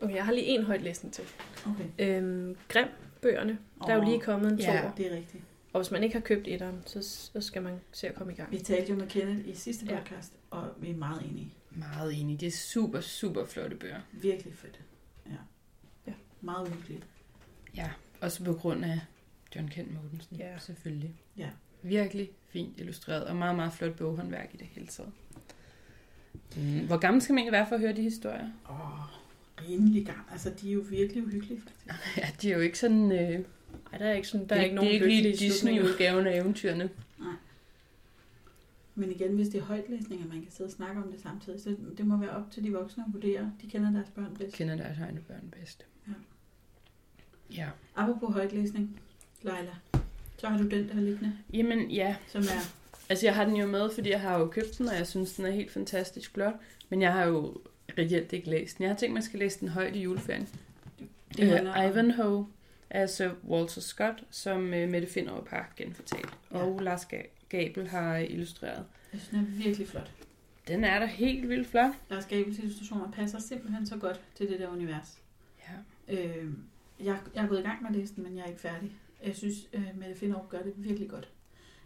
[0.00, 1.24] Okay, jeg har lige en højt læsning til.
[1.66, 1.84] okay.
[2.18, 2.86] Øhm, Grim
[3.22, 3.58] bøgerne.
[3.86, 4.80] Der er jo lige kommet en Ja.
[4.82, 4.90] toer.
[4.96, 5.42] Det er rigtigt.
[5.72, 8.36] Og hvis man ikke har købt etteren, så, så skal man se at komme i
[8.36, 8.52] gang.
[8.52, 9.98] Vi talte jo med Kenneth i sidste Ja.
[9.98, 11.54] podcast, og vi er meget enige.
[11.70, 12.40] Meget enig.
[12.40, 14.00] Det er super, super flotte bøger.
[14.12, 14.80] Virkelig fedt.
[15.26, 15.30] Ja.
[16.06, 16.12] Ja.
[16.40, 17.04] Meget uhyggeligt.
[17.76, 17.90] Ja,
[18.20, 19.00] også på grund af
[19.56, 20.58] John Kent Mortensen, Ja.
[20.58, 21.14] selvfølgelig.
[21.36, 21.48] Ja.
[21.82, 25.12] Virkelig fint illustreret, og meget, meget flot boghåndværk i det hele taget.
[26.56, 28.50] Mm, Hvor gammel skal man egentlig være for at høre de historier?
[28.70, 29.00] Åh,
[29.68, 30.18] rimelig gang.
[30.32, 32.16] Altså, de er jo virkelig uhyggelige, faktisk.
[32.16, 33.12] Ja, de er jo ikke sådan...
[33.12, 33.44] Øh,
[33.90, 35.36] Nej, der er ikke, sådan, der det, er ikke nogen det er ikke lige.
[35.36, 36.90] Disney-udgaven af eventyrene.
[38.94, 41.76] Men igen, hvis det er højtlæsninger, man kan sidde og snakke om det samtidig, så
[41.96, 43.52] det må være op til de voksne at vurdere.
[43.62, 44.56] De kender deres børn bedst.
[44.56, 45.86] kender deres egne børn bedst.
[46.08, 46.12] Ja.
[47.54, 47.68] Ja.
[47.96, 49.00] Apropos højtlæsning,
[49.44, 49.74] Leila,
[50.38, 52.72] så har du den der liggende, Jamen ja, som er...
[53.08, 55.32] altså jeg har den jo med, fordi jeg har jo købt den, og jeg synes,
[55.32, 56.54] den er helt fantastisk flot.
[56.88, 57.56] Men jeg har jo
[57.98, 58.82] reelt ikke læst den.
[58.84, 60.48] Jeg har tænkt jeg skal læse den højt i juleferien.
[61.36, 62.46] Det Øh, Ivanhoe
[62.90, 66.28] af Sir Walter Scott, som øh, Mette Finderup har genfortalt.
[66.52, 66.58] Ja.
[66.58, 68.84] Og Lars Ga- Gabel har illustreret.
[69.12, 70.10] Jeg synes, den er virkelig flot.
[70.68, 71.90] Den er da helt vildt flot.
[72.10, 75.18] Lars Gabels illustrationer passer simpelthen så godt til det der univers.
[76.08, 76.14] Ja.
[76.14, 76.48] Øh,
[77.00, 78.92] jeg, jeg er gået i gang med at læse den, men jeg er ikke færdig.
[79.26, 81.28] Jeg synes, øh, Mette Finderup gør det virkelig godt.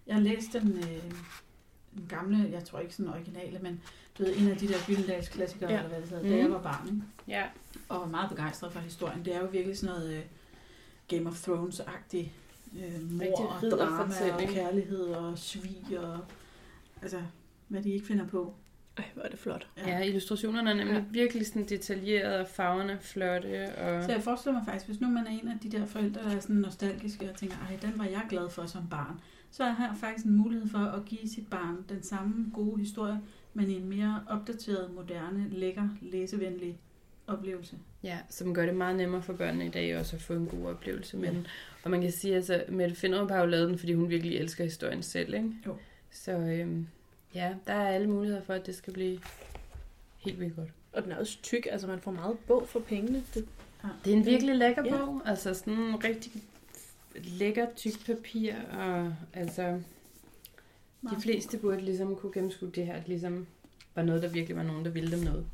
[0.06, 1.02] Jeg har læst den, øh,
[1.94, 3.80] den gamle, jeg tror ikke sådan originale, men
[4.18, 5.76] du ved, en af de der Gyldendals klassikere, Ja.
[5.76, 6.32] eller hvad det hedder, Mhm.
[6.32, 6.86] da jeg var barn.
[6.88, 7.02] Ikke?
[7.28, 7.44] Ja.
[7.88, 9.24] og var meget begejstret for historien.
[9.24, 10.22] Det er jo virkelig sådan noget øh,
[11.08, 12.32] Game of Thrones-agtig
[12.78, 16.18] øh, mor Rigtig og drama og kærlighed og svig og
[17.02, 17.22] altså,
[17.68, 18.54] hvad de ikke finder på.
[18.98, 19.66] Ej, hvor er det flot.
[19.86, 20.98] Ja, illustrationerne er nemlig Ja.
[20.98, 21.04] ja.
[21.10, 23.74] virkelig sådan detaljerede, og farverne er flotte.
[23.76, 24.04] Og...
[24.04, 26.36] Så jeg forestiller mig faktisk, hvis nu man er en af de der forældre, der
[26.36, 29.20] er sådan nostalgiske og tænker, ej, den var jeg glad for som barn,
[29.50, 33.20] så er her faktisk en mulighed for at give sit barn den samme gode historie,
[33.54, 36.78] men i en mere opdateret, moderne, lækker, læsevenlig
[37.26, 37.76] oplevelse.
[38.02, 40.66] Ja, som gør det meget nemmere for børnene i dag også at få en god
[40.66, 41.34] oplevelse med Ja.
[41.34, 41.46] den.
[41.84, 44.36] Og man kan sige, at altså, Mette Finderup har jo lavet den, fordi hun virkelig
[44.38, 45.50] elsker historien selv, ikke?
[45.66, 45.76] Jo.
[46.10, 46.86] Så øhm,
[47.34, 49.20] ja, der er alle muligheder for, at det skal blive
[50.18, 50.68] helt vildt godt.
[50.92, 53.22] Og den er også tyk, altså man får meget bog for pengene.
[53.34, 53.48] Det,
[54.04, 54.96] Det er en virkelig lækker Ja.
[54.96, 55.22] bog.
[55.24, 56.32] Altså sådan en rigtig
[57.14, 59.80] lækker tyk papir, og altså
[61.10, 63.46] de fleste burde ligesom kunne gennemskue det her, at ligesom
[63.94, 65.46] var noget, der virkelig var nogen, der ville dem noget.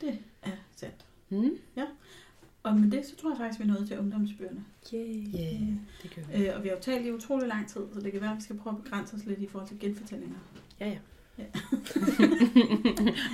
[0.00, 1.04] Det er sandt.
[1.28, 1.50] Hmm?
[2.62, 4.64] Og med det, så tror jeg faktisk, vi er nået til ungdomsbøgerne.
[4.94, 5.32] yay.
[5.32, 5.62] Ja, yeah,
[6.02, 6.46] det gør vi.
[6.46, 8.36] Øh, og vi har jo talt i utrolig lang tid, så det kan være, at
[8.36, 10.36] vi skal prøve at begrænse os lidt i forhold til genfortællinger.
[10.80, 10.94] Ja, ja.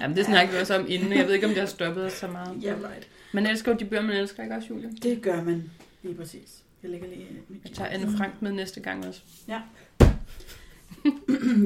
[0.01, 1.12] Jamen, det snakker vi også om inden.
[1.12, 2.62] Jeg ved ikke, om det har stoppet os så meget.
[2.62, 3.09] Ja, right.
[3.32, 4.90] Man elsker jo de bøger, man elsker, ikke også, Julie?
[5.03, 5.70] Det gør man
[6.03, 6.62] lige præcis.
[6.82, 9.20] Jeg lægger lige mit Jeg tager Anne Frank med næste gang også.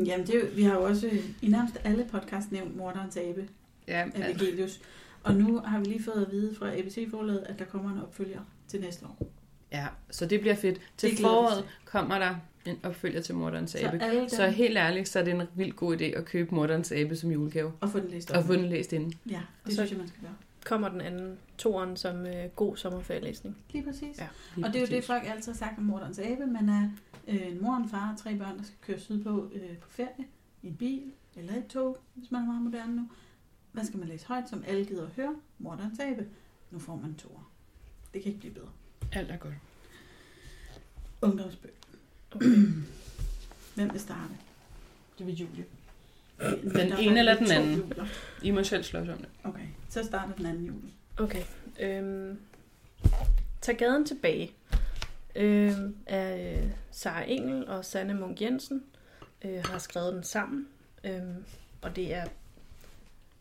[0.07, 3.17] Jamen, det er jo, vi har jo også øh, i nærmest alle podcast nævnt Morderens
[3.17, 3.49] Abe
[3.89, 4.81] Ja, af altså, Vigelius.
[5.23, 8.41] Og nu har vi lige fået at vide fra ABC-forlaget, at der kommer en opfølger
[8.69, 9.31] til næste år.
[9.73, 10.81] ja, så det bliver fedt.
[10.97, 12.35] Til foråret kommer der
[12.69, 14.03] en opfølger til Morderens Så Abe.
[14.03, 16.93] alle dem, Så helt ærligt, så er det en vildt god idé at købe Morderens
[16.93, 17.73] Abe som julegave.
[17.81, 18.37] og få den læst op.
[18.37, 19.13] Og få den læst inden.
[19.31, 20.35] Ja, Og det så- synes jeg, man skal gøre.
[20.65, 23.57] Kommer den anden toeren som øh, god sommerferielæsning.
[23.73, 24.19] Lige præcis.
[24.19, 24.27] Ja.
[24.57, 25.07] Lige Og det er jo det, præcis.
[25.07, 26.47] folk altid har sagt om morderens abe.
[26.47, 26.91] Man er
[27.29, 30.25] øh, en mor, en far og tre børn, der skal køre sydpå øh, på ferie
[30.63, 31.03] i en bil
[31.37, 33.03] eller et tog, hvis man er meget moderne nu.
[33.73, 35.35] Hvad skal man læse højt, som alle gider at høre?
[35.59, 36.27] Morderens abe.
[36.71, 37.39] Nu får man to.
[38.15, 38.69] Det kan ikke blive bedre.
[39.13, 39.55] Alt er godt.
[41.23, 41.75] Ungdomsbøg.
[42.35, 42.47] Okay.
[43.75, 44.33] Hvem vil starte?
[45.19, 45.65] Det vil Julie.
[46.75, 47.75] Den ene eller den anden?
[47.77, 48.07] Juler.
[48.43, 49.29] I må selv slås om det.
[49.45, 50.93] Okay, så starter den anden juli.
[51.19, 51.43] okay.
[51.81, 52.39] Øhm,
[53.61, 54.53] Tag gaden tilbage
[55.37, 58.83] øhm, af øh, Sara Engel og Sanne Munk Jensen
[59.45, 60.69] øh, har skrevet den sammen.
[61.05, 61.35] Øhm,
[61.83, 62.25] og det er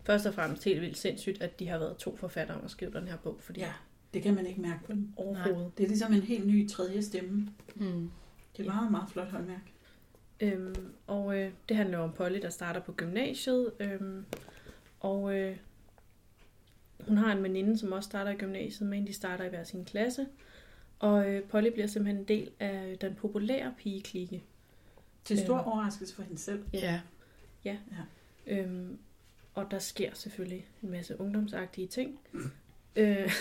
[0.03, 2.91] først og fremmest helt vildt sindssygt, at de har været to forfattere om at skrive
[2.93, 3.71] den her bog, fordi Ja,
[4.13, 5.13] det kan man ikke mærke på den.
[5.17, 5.77] overhovedet.
[5.77, 7.47] Det er ligesom en helt ny tredje stemme.
[7.75, 8.11] Mm.
[8.57, 9.71] Det er meget, meget flot håndværk.
[10.39, 13.71] Øhm, og øh, det handler jo om Polly, der starter på gymnasiet.
[13.79, 14.25] Øhm,
[14.99, 15.57] og øh,
[17.07, 19.85] hun har en veninde, som også starter i gymnasiet, men de starter i hver sin
[19.85, 20.27] klasse.
[20.99, 24.43] Og øh, Polly bliver simpelthen en del af den populære pigeklikke.
[25.25, 25.67] Til stor Øhm.
[25.67, 26.63] overraskelse for hende selv.
[26.73, 27.01] Ja.
[28.47, 28.97] Øhm,
[29.53, 32.19] og der sker selvfølgelig en masse ungdomsagtige ting.
[32.95, 33.31] Øh,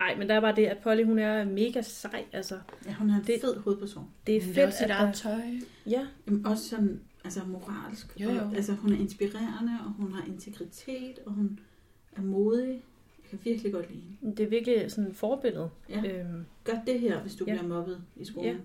[0.00, 2.24] ej, men der er bare det, at Polly hun er mega sej.
[2.32, 4.04] Altså, Ja, hun er en Det- fed hovedperson.
[4.26, 5.40] det er Hun fedt, sit at der, tøj.
[5.86, 8.20] ja, Jamen, også sådan, altså moralsk.
[8.20, 8.38] Jo, jo.
[8.40, 11.58] Og, altså, hun er inspirerende, og hun har integritet, og hun
[12.16, 12.82] er modig.
[13.22, 14.36] Jeg kan virkelig godt lide hende.
[14.36, 15.70] det er virkelig sådan et forbillede.
[15.88, 16.02] Ja.
[16.20, 17.52] Øhm, Gør det her, hvis du Ja.
[17.52, 17.58] ja.
[17.58, 18.60] bliver mobbet i skolen.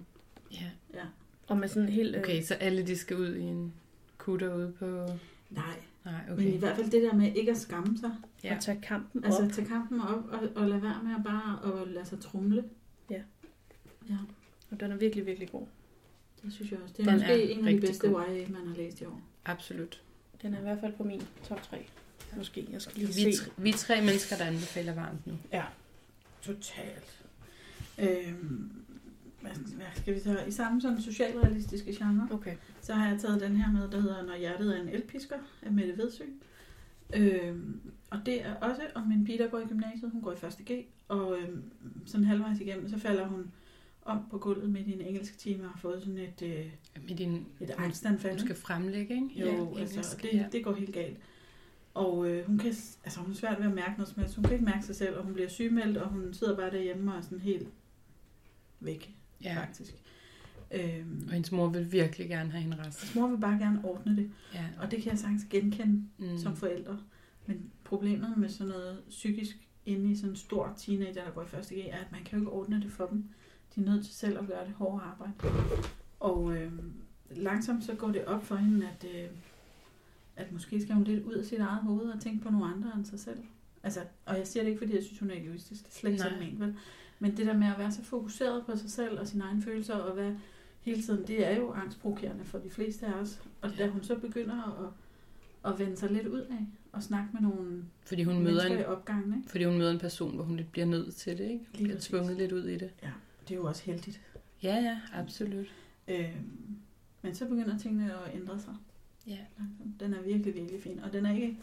[0.51, 0.65] Ja.
[0.93, 1.03] Ja.
[1.47, 2.15] og med sådan helt...
[2.15, 3.73] Øh, Okay, så alle de skal ud i en
[4.17, 5.07] kutter ude på...
[5.49, 5.63] Nej,
[6.05, 6.43] Nej, okay.
[6.43, 8.11] men i hvert fald det der med ikke at skamme sig.
[8.43, 8.55] Ja.
[8.55, 9.51] at tage kampen Altså op.
[9.51, 12.63] tage kampen op, og, og lade være med at bare at lade sig trumle.
[13.09, 13.21] Ja.
[14.09, 14.17] Ja,
[14.71, 15.65] Og den er virkelig, virkelig god.
[16.43, 16.93] det synes jeg også.
[16.97, 18.21] Det er Den måske er en af de bedste god.
[18.29, 19.21] YA, man har læst i år.
[19.45, 20.01] Absolut.
[20.41, 21.85] Den er i hvert fald på min top 3.
[22.37, 22.67] Måske.
[22.71, 23.43] Jeg skal lige Vi, se.
[23.43, 25.33] tre- vi er tre mennesker, der anbefaler varmt nu.
[25.53, 25.63] Ja.
[26.41, 27.23] Totalt.
[27.99, 28.71] Øhm,
[29.41, 30.39] hvad, hvad skal vi så?
[30.47, 32.55] I samme sådan socialrealistiske genre, Okay.
[32.81, 35.71] så har jeg taget den her med, der hedder Når hjertet er en elpisker af
[35.71, 36.23] Mette Vedsø.
[37.15, 40.11] Øhm, og det er også om en pige, der går i gymnasiet.
[40.11, 40.57] Hun går i 1.
[40.65, 40.71] G,
[41.07, 41.63] og øhm,
[42.05, 43.51] sådan halvvejs igennem, så falder hun
[44.05, 46.65] om på gulvet midt i en engelsk time og har fået sådan et, øh,
[47.07, 47.45] Med din...
[47.59, 48.31] et angstanfald.
[48.31, 49.39] hun skal fremlægge, ikke?
[49.39, 50.45] Jo, Ja, altså, engelsk, det, ja.
[50.51, 51.17] det går helt galt.
[51.93, 52.73] Og øh, hun, kan,
[53.03, 54.35] altså, hun er svært ved at mærke noget som helst.
[54.35, 57.11] Hun kan ikke mærke sig selv, og hun bliver sygemeldt, og hun sidder bare derhjemme
[57.11, 57.67] og er sådan helt
[58.79, 59.59] væk, ja.
[59.61, 59.93] faktisk.
[60.71, 63.01] Øhm, Og hendes mor vil virkelig gerne have hende rest.
[63.01, 64.65] hendes mor vil bare gerne ordne det, Ja.
[64.79, 66.37] og det kan jeg sagtens genkende Mm.
[66.37, 66.99] som forældre.
[67.45, 71.47] Men problemet med sådan noget psykisk inde i sådan en stor teenager, der går i
[71.47, 73.25] første G, er, at man kan jo ikke ordne det for dem.
[73.75, 75.33] De er nødt til selv at gøre det hårde arbejde.
[76.19, 76.71] Og øh,
[77.31, 79.29] langsomt så går det op for hende, at, øh,
[80.35, 82.91] at måske skal hun lidt ud af sit eget hoved og tænke på nogle andre
[82.95, 83.39] end sig selv.
[83.83, 85.83] Altså, og jeg siger det ikke, fordi jeg synes, hun er egoistisk.
[85.83, 86.75] Det er slet ikke sådan ment, vel?
[87.21, 89.95] Men det der med at være så fokuseret på sig selv og sine egne følelser
[89.95, 90.31] og hvad
[90.81, 93.41] hele tiden, det er jo angstprovokerende for de fleste af os.
[93.61, 93.89] Og da Ja.
[93.89, 98.23] hun så begynder at, at vende sig lidt ud af og snakke med nogle Fordi
[98.23, 99.49] hun møder en, i opgangen, ikke?
[99.49, 101.65] fordi hun møder en person, hvor hun lidt bliver nødt til det, ikke?
[101.65, 102.09] Hun Lige bliver præcis.
[102.09, 102.91] tvunget lidt ud i det.
[103.47, 104.21] Det er jo også heldigt.
[104.63, 105.65] Ja, ja, absolut.
[106.07, 106.77] Øhm,
[107.21, 108.73] men så begynder tingene at ændre sig.
[109.27, 109.37] Ja.
[109.99, 110.99] Den er virkelig, virkelig fin.
[110.99, 111.57] Og den er ikke,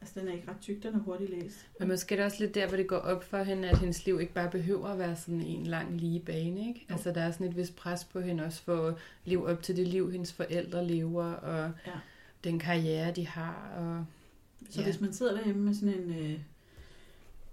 [0.00, 1.66] altså den er ikke ret tyk, den er hurtigt læst.
[1.78, 4.06] Men måske er det også lidt der, hvor det går op for hende, at hendes
[4.06, 6.86] liv ikke bare behøver at være sådan en lang lige bane, ikke?
[6.90, 6.94] Jo.
[6.94, 8.94] Altså, der er sådan et vist pres på hende også for at
[9.24, 11.92] leve op til det liv, hendes forældre lever, og Ja.
[12.44, 14.04] den karriere, de har, og...
[14.70, 14.84] Så Ja.
[14.86, 16.38] hvis man sidder derhjemme med sådan en, øh,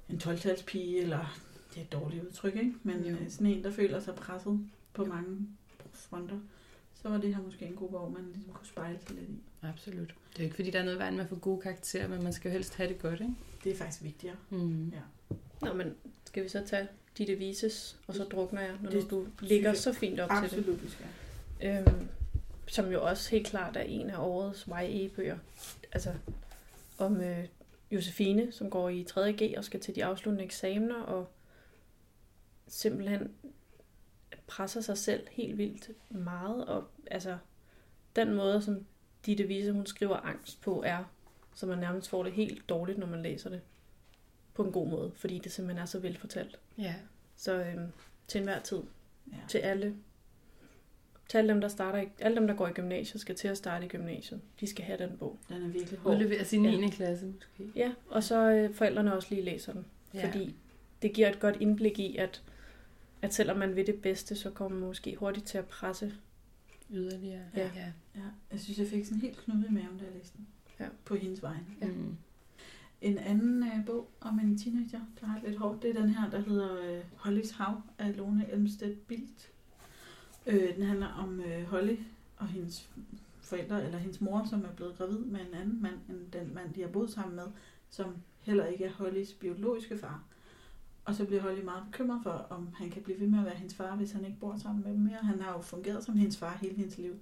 [0.09, 1.39] en 12-talspige, eller
[1.73, 2.73] det er et dårligt udtryk, ikke?
[2.83, 3.09] Men Jo.
[3.15, 4.59] øh, sådan en, der føler sig presset
[4.93, 5.47] på mange
[5.93, 6.39] fronter,
[7.01, 9.41] så var det her måske en god bog, man ligesom kunne spejle sig lidt i.
[9.61, 10.07] Absolut.
[10.07, 12.23] Det er jo ikke, fordi der er noget vejen med at få gode karakterer, men
[12.23, 13.33] man skal jo helst have det godt, ikke?
[13.63, 14.35] Det er faktisk vigtigere.
[14.49, 14.89] Mm.
[14.89, 15.35] Ja.
[15.61, 15.95] Nå, men
[16.25, 16.87] skal vi så tage
[17.17, 20.57] Ditte Vises, og så drukner jeg, når Det du ligger så fint op til det.
[20.57, 21.07] Absolut, vi skal.
[21.61, 22.07] Øhm,
[22.67, 25.37] som jo også helt klart er en af årets YA-bøger.
[25.91, 26.13] Altså
[26.97, 27.45] om øh,
[27.91, 31.27] Josefine, som går i 3.G og skal til de afsluttende eksamener, og
[32.67, 33.31] simpelthen
[34.47, 36.65] presser sig selv helt vildt meget.
[36.65, 37.37] Og altså,
[38.15, 38.85] den måde, som
[39.25, 41.03] Ditte Vise, hun skriver angst på, er,
[41.55, 43.61] så man nærmest får det helt dårligt, når man læser det.
[44.53, 46.59] På en god måde, fordi det simpelthen er så velfortalt.
[46.77, 46.95] Ja.
[47.35, 47.91] Så øhm,
[48.27, 48.79] til enhver tid,
[49.31, 49.37] Ja.
[49.47, 49.95] til alle.
[51.29, 53.57] Til alle dem, der starter i, alle dem, der går i gymnasiet, skal til at
[53.57, 54.41] starte i gymnasiet.
[54.59, 55.37] De skal have den bog.
[55.49, 56.13] Den er virkelig hård.
[56.13, 56.71] Udleverer sin Ja.
[56.77, 56.89] 9.
[56.89, 57.71] klasse, måske.
[57.75, 59.85] Ja, og så øh, forældrene også lige læser den.
[60.13, 60.27] Ja.
[60.27, 60.55] Fordi
[61.01, 62.43] det giver et godt indblik i, at,
[63.21, 66.13] at selvom man vil det bedste, så kommer man måske hurtigt til at presse
[66.89, 67.43] yderligere.
[67.55, 67.71] Ja.
[67.75, 67.91] ja.
[68.15, 70.47] Ja, jeg synes, jeg fik sådan helt knude i maven, da jeg læste den.
[70.79, 70.87] Ja.
[71.05, 71.65] På hendes vegne.
[71.81, 71.87] Ja.
[71.87, 72.17] Mm.
[73.01, 76.09] En anden øh, bog om en teenager, der har det lidt hårdt, det er den
[76.09, 79.51] her, der hedder øh, Hollys Hav af Lone Elmstedt Bildt.
[80.47, 81.95] Øh, den handler om øh, Holly
[82.37, 82.89] og hendes
[83.41, 86.73] forældre, eller hendes mor, som er blevet gravid med en anden mand, end den mand,
[86.73, 87.45] de har boet sammen med,
[87.89, 90.23] som heller ikke er Hollys biologiske far.
[91.07, 93.55] Og så bliver Holly meget bekymret for, om han kan blive ved med at være
[93.55, 95.17] hendes far, hvis han ikke bor sammen med dem mere.
[95.17, 97.15] Han har jo fungeret som hendes far hele hendes liv,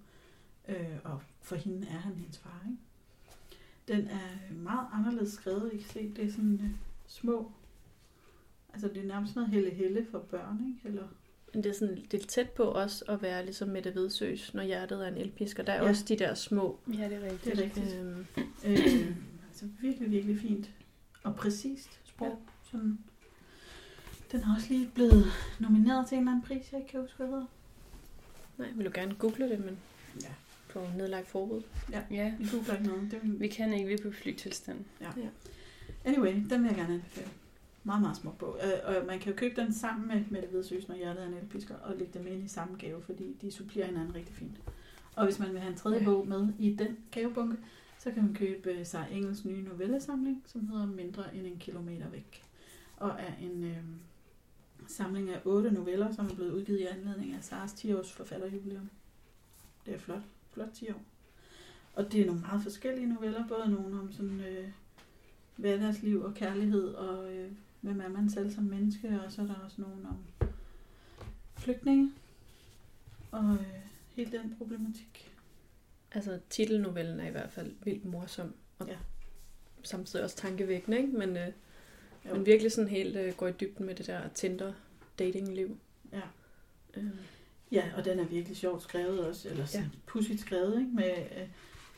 [0.68, 2.82] øh, og for hende er han hendes far, ikke?
[3.88, 6.14] Den er meget anderledes skrevet, I kan se.
[6.16, 6.70] Det er sådan øh,
[7.08, 7.52] små...
[8.74, 10.88] Altså, det er nærmest noget helle-helle for børn, ikke?
[10.88, 11.08] Eller,
[11.54, 14.64] Men det er sådan det er tæt på også at være ligesom Mette Vedsøs, når
[14.64, 15.64] hjertet er en elpisker.
[15.64, 15.84] Der er Ja.
[15.84, 15.90] ja.
[15.90, 16.80] også de der små...
[16.88, 17.44] ja, det er rigtigt.
[17.46, 17.96] det er rigtigt.
[18.00, 18.26] Øhm,
[18.66, 19.16] Øh,
[19.50, 20.72] altså, virkelig, virkelig fint.
[21.24, 22.42] Og præcist sprog.
[22.72, 23.00] Sådan.
[24.32, 25.26] Den har også lige blevet
[25.60, 27.46] nomineret til en eller anden pris, jeg ikke kan huske, hvad hedder.
[28.58, 29.78] nej, jeg vil jo gerne google det, men
[30.22, 30.28] Ja.
[30.70, 31.62] på nedlagt forbud.
[31.92, 33.12] Ja, Vi googler ikke noget.
[33.12, 34.86] Det er, vi kan ikke, vi er på flytilstand.
[36.06, 37.28] Anyway, den vil jeg gerne anbefale.
[37.84, 38.60] Meget, meget smuk bog.
[38.64, 41.34] Øh, og man kan jo købe den sammen med Mette Vedsøs, når hjertet er en
[41.34, 44.56] elpisker, og lægge dem ind i samme gave, fordi de supplerer hinanden rigtig fint.
[45.16, 46.06] Og hvis man vil have en tredje Ja.
[46.06, 47.58] bog med i den gavebunke,
[48.00, 52.10] så kan man købe øh, sig Engels nye novellesamling, som hedder Mindre end en kilometer
[52.10, 52.44] væk.
[52.98, 53.78] Og er en øh,
[54.88, 58.90] samling af otte noveller, som er blevet udgivet i anledning af Saras 10-års forfatterjubilæum.
[59.86, 60.22] Det er flot.
[60.54, 61.02] Flot 10 år.
[61.94, 64.70] Og det er nogle meget forskellige noveller, både nogle om sådan øh,
[65.56, 69.56] hverdagsliv og kærlighed, og øh, hvem er man selv som menneske, og så er der
[69.56, 70.48] også nogle om
[71.58, 72.12] flygtninge,
[73.32, 73.66] og øh,
[74.16, 75.32] hele den problematik.
[76.12, 78.54] Altså, titelnovellen er i hvert fald vildt morsom.
[78.80, 78.98] Og ja.
[79.84, 81.18] samtidig også tankevækkende, ikke?
[81.18, 81.48] Men, øh,
[82.30, 82.36] Jo.
[82.36, 84.74] men virkelig sådan helt øh, går i dybden med det der Tinder
[85.20, 85.78] datingliv.
[86.14, 86.22] Ja.
[86.98, 87.04] Øh,
[87.72, 89.84] Ja, og den er virkelig sjovt skrevet også, eller ja.
[90.06, 90.92] Pudsigt skrevet, ikke?
[90.94, 91.48] Med, øh,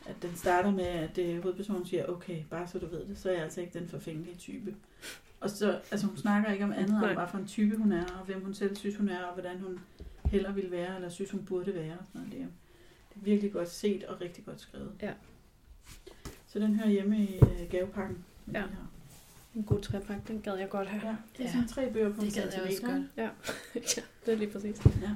[0.06, 3.28] at den starter med, at øh, hovedpersonen siger, okay, bare så du ved det, så
[3.28, 4.74] er jeg altså ikke den forfængelige type.
[5.40, 7.08] Og så, altså hun snakker ikke om andet, Nej.
[7.10, 9.32] end hvad for en type hun er, og hvem hun selv synes, hun er, og
[9.34, 9.80] hvordan hun
[10.24, 11.92] heller ville være, eller synes, hun burde være.
[11.98, 12.32] og Sådan noget.
[12.32, 12.46] Det, er,
[13.14, 14.92] det er virkelig godt set og rigtig godt skrevet.
[15.02, 15.12] Ja.
[16.46, 18.24] Så den hører hjemme i øh, gavepakken.
[18.52, 18.60] Ja.
[18.60, 18.90] her.
[19.58, 21.02] En god trepakke, den gad jeg godt have.
[21.08, 21.16] ja.
[21.36, 21.52] Det er Ja.
[21.52, 23.02] sådan tre bøger på en Det gad jeg også godt.
[23.16, 23.22] Ja.
[23.96, 24.76] ja, det er lige præcis.
[25.02, 25.10] Ja.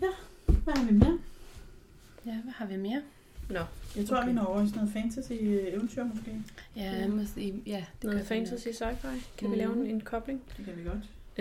[0.00, 0.10] ja,
[0.46, 1.18] hvad har vi mere?
[2.26, 3.02] Ja, hvad har vi mere?
[3.50, 3.60] Nå,
[3.96, 4.28] Jeg tror, Okay.
[4.28, 6.42] vi når over i sådan noget fantasy-eventyr måske.
[6.76, 7.08] Ja, Ja.
[7.08, 9.08] måske, ja det noget fantasy sci-fi.
[9.38, 9.50] Kan mm.
[9.52, 10.42] vi lave en, en kobling?
[10.56, 10.98] Det kan vi godt.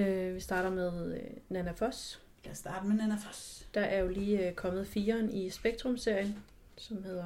[0.07, 2.21] Øh, vi starter med øh, Nana Foss.
[2.43, 3.67] Lad os starte med Nana Foss.
[3.73, 6.35] Der er jo lige øh, kommet firen i Spektrum-serien,
[6.77, 7.25] som hedder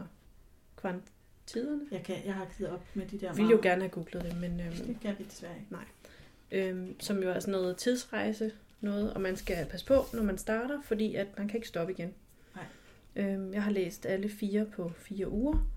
[1.53, 1.81] Kvantiderne.
[1.91, 4.23] Jeg, kan, jeg har givet op med de der Jeg ville jo gerne have googlet
[4.23, 6.69] det, men øhm, Det kan vi desværre ikke.
[6.69, 10.37] øhm, som jo er sådan noget tidsrejse noget, og man skal passe på, når man
[10.37, 12.13] starter, fordi at man kan ikke stoppe igen.
[12.55, 13.25] Nej.
[13.25, 15.67] Øhm, jeg har læst alle fire på fire uger.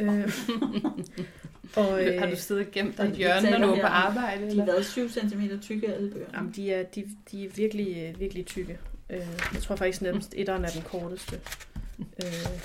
[0.00, 0.30] øhm,
[1.76, 3.72] og, Øh, har du siddet og gemt dig og i et vi hjørne, når du
[3.72, 4.40] er på arbejde?
[4.40, 4.64] De har Eller?
[4.64, 6.36] været 7 cm tykke alle bøgerne.
[6.36, 8.78] jamen, de, er, de, de er virkelig, virkelig tykke.
[9.10, 9.18] Øh,
[9.54, 11.40] jeg tror faktisk nærmest, etteren er den korteste.
[11.98, 12.60] Øh,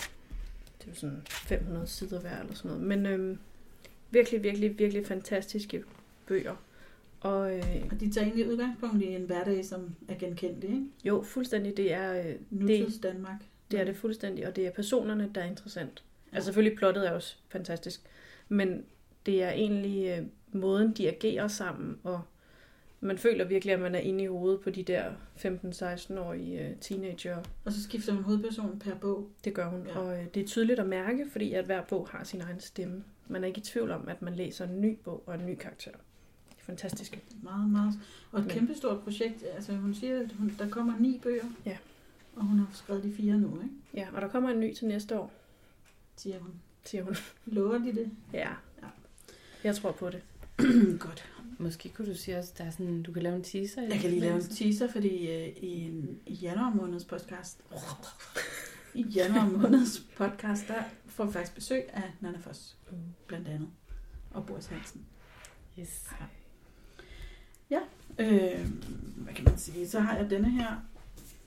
[0.80, 2.84] det er jo sådan 500 sider hver eller sådan noget.
[2.84, 3.38] Men øh,
[4.12, 5.84] virkelig, virkelig, virkelig fantastiske
[6.28, 6.56] bøger.
[7.22, 10.86] Og øh, Og de tager egentlig udgangspunkt i en hverdag, som er genkendelig, ikke?
[11.06, 13.42] jo, fuldstændig, det er, øh, Nutids Danmark.
[13.72, 16.04] det er det fuldstændig, og det er personerne, der er interessant.
[16.32, 18.02] Altså selvfølgelig plottet er også fantastisk,
[18.50, 18.84] men
[19.26, 20.26] det er egentlig øh,
[20.60, 22.22] måden, de agerer sammen, og
[23.02, 27.38] man føler virkelig, at man er inde i hovedet på de der 15-16-årige øh, teenager.
[27.66, 29.30] Og så skifter hun hovedperson per bog.
[29.44, 30.00] Det gør hun, Ja.
[30.00, 33.04] og øh, det er tydeligt at mærke, fordi at hver bog har sin egen stemme.
[33.28, 35.56] Man er ikke i tvivl om, at man læser en ny bog og en ny
[35.56, 35.92] karakter.
[36.50, 37.20] Det er fantastisk.
[37.44, 37.94] Meget, meget.
[38.32, 39.44] Og et Men- kæmpestort projekt.
[39.56, 41.44] Altså hun siger, at hun, der kommer ni bøger.
[41.66, 41.78] Ja.
[42.36, 43.76] Og hun har skrevet de fire nu, ikke?
[43.94, 45.32] Ja, og der kommer en ny til næste år,
[46.16, 46.52] Siger hun.
[46.86, 47.16] siger hun.
[47.46, 48.12] Lover de det?
[48.34, 48.50] Ja,
[48.82, 48.88] Ja.
[49.64, 50.22] jeg tror på det.
[51.00, 51.26] Godt.
[51.60, 53.82] Måske kunne du sige også, der er sådan, du kan lave en teaser.
[53.82, 57.62] Jeg kan lige lave en teaser, fordi øh, i, en, i januar måneds podcast,
[58.94, 62.78] i januar måneds podcast, der får vi faktisk besøg af Nana Foss,
[63.28, 63.70] blandt andet,
[64.32, 65.06] og Boris Hansen.
[65.80, 66.10] Yes.
[68.20, 68.68] Øh,
[69.16, 69.88] hvad kan man sige?
[69.88, 70.76] Så har jeg denne her,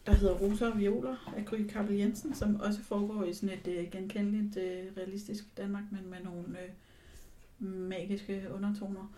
[0.07, 3.69] der hedder Rosa og Violer af Gry Kappel Jensen, som også foregår i sådan et
[3.69, 6.69] øh, genkendeligt, øh, realistisk Danmark, men med nogle øh,
[7.67, 9.13] magiske undertoner.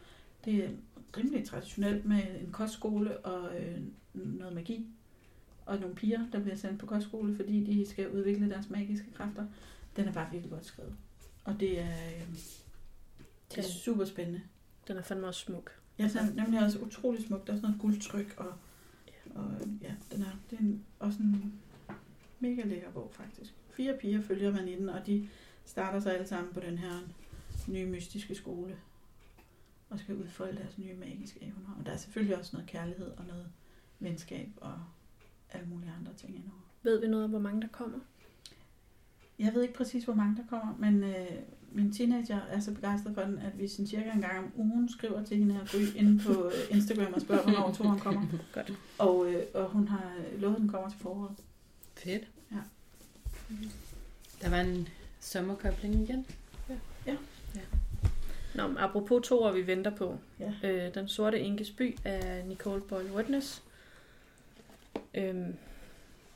[0.44, 0.68] Det er
[1.16, 3.78] rimelig traditionelt med en kostskole og øh,
[4.14, 4.86] noget magi,
[5.66, 9.46] og nogle piger, der bliver sendt på kostskole, fordi de skal udvikle deres magiske kræfter.
[9.96, 10.96] Den er bare virkelig godt skrevet.
[11.44, 12.20] Og det er, øh,
[13.50, 14.40] det er Den- super spændende.
[14.88, 15.70] Den er fandme også smuk.
[15.98, 17.46] Ja, den er nemlig også utrolig smuk.
[17.46, 18.52] Der er sådan noget guldtryk, og,
[19.34, 19.50] og
[19.82, 21.52] ja, den er, det er en, også en
[22.40, 23.54] Mega lækker bog, faktisk.
[23.70, 25.28] Fire piger følger man i den, og de
[25.64, 26.92] starter sig alle sammen på den her
[27.68, 28.76] nye mystiske skole.
[29.90, 31.76] Og skal udfolde deres nye magiske evner.
[31.78, 33.46] Og der er selvfølgelig også noget kærlighed og noget
[33.98, 34.74] venskab og
[35.50, 36.60] alle mulige andre ting indover.
[36.82, 37.98] Ved vi noget om, hvor mange der kommer?
[39.38, 41.30] Jeg ved ikke præcis, hvor mange der kommer, men øh,
[41.72, 44.88] min teenager er så begejstret for den, at vi sådan cirka en gang om ugen
[44.88, 48.26] skriver til hende her Gry inde på øh, Instagram og spørger, hvornår toren kommer.
[48.54, 48.72] Godt.
[48.98, 51.36] Og, øh, og hun har lovet, at den kommer til foråret.
[51.94, 52.28] Fedt.
[52.52, 52.56] Ja.
[54.42, 54.88] Der var en
[55.20, 56.26] sommerkobling igen.
[58.54, 60.18] Nå, men apropos to år, vi venter på.
[60.40, 60.52] Ja.
[60.68, 63.62] Øh, Den sorte enkes by af Nicole Boyle Witness.
[65.14, 65.54] Øhm,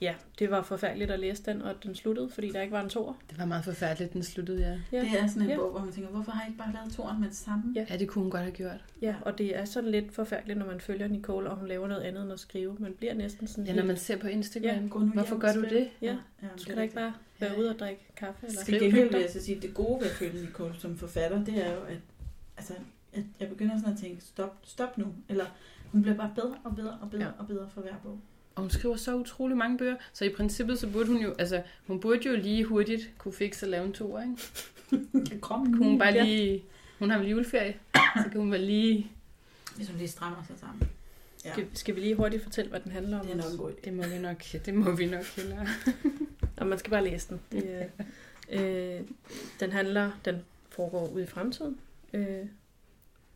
[0.01, 2.89] ja, det var forfærdeligt at læse den, og den sluttede, fordi der ikke var en
[2.89, 3.15] toer.
[3.31, 4.99] Det var meget forfærdeligt, den sluttede, ja.
[4.99, 5.05] Ja.
[5.05, 5.57] Det er sådan en Ja.
[5.57, 7.73] bog, hvor man tænker, hvorfor har I ikke bare lavet toren med det samme?
[7.77, 7.87] Ja.
[7.91, 8.85] Ja, det kunne hun godt have gjort.
[9.03, 12.03] Ja, og det er sådan lidt forfærdeligt, når man følger Nicole, og hun laver noget
[12.03, 12.77] andet end at skrive.
[12.79, 14.83] Man bliver næsten sådan Ja, når man ser på Instagram.
[14.83, 15.89] Ja, gå nu Hvorfor gør du det?
[16.03, 17.59] Ja, ja du skal da ikke bare være Ja.
[17.61, 20.07] ude og drikke kaffe eller skrive gengæld vil jeg så sige, at det gode ved
[20.07, 21.99] at følge Nicole som forfatter, det er jo, at
[22.57, 22.75] altså,
[23.13, 25.07] at jeg begynder sådan at tænke, stop, stop nu.
[25.29, 25.45] Eller
[25.93, 27.31] hun bliver bare bedre og bedre og bedre ja.
[27.39, 28.19] og bedre for hver bog.
[28.59, 31.63] Og hun skriver så utrolig mange bøger, så i princippet så burde hun jo, altså
[31.87, 35.41] hun burde jo lige hurtigt kunne fikse at lave en toer, ikke?
[35.47, 36.65] Kroppen Kunne hun bare lige,
[36.99, 39.11] hun har vel juleferie, så kan hun vel lige,
[39.77, 40.89] Hvis hun lige strammer sig sammen.
[41.45, 41.53] Ja.
[41.53, 43.27] Skal, skal vi lige hurtigt fortælle, hvad den handler om?
[43.27, 45.67] Det er nok god det må vi nok, det må vi nok hellere.
[46.57, 47.41] Og man skal bare læse den.
[47.53, 47.91] Det,
[48.51, 49.01] øh, øh,
[49.61, 51.79] den handler, den foregår ude i fremtiden,
[52.13, 52.47] øh,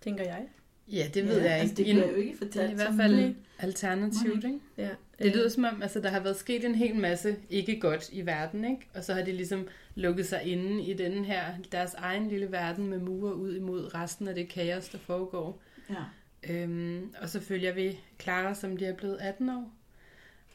[0.00, 0.46] tænker jeg.
[0.92, 1.90] Ja, det ved ja, jeg altså, ikke.
[1.90, 4.58] det bliver jo ikke fortalt det er i hvert fald alternativt, ikke?
[4.78, 4.88] Ja,
[5.18, 8.26] Det lyder som om, altså, der har været sket en hel masse ikke godt i
[8.26, 8.88] verden, ikke?
[8.94, 12.86] Og så har de ligesom lukket sig inde i den her, deres egen lille verden
[12.86, 15.62] med mure ud imod resten af det kaos, der foregår.
[15.90, 16.04] Ja.
[16.50, 19.72] Øhm, og så følger vi Clara, som de er blevet 18 år.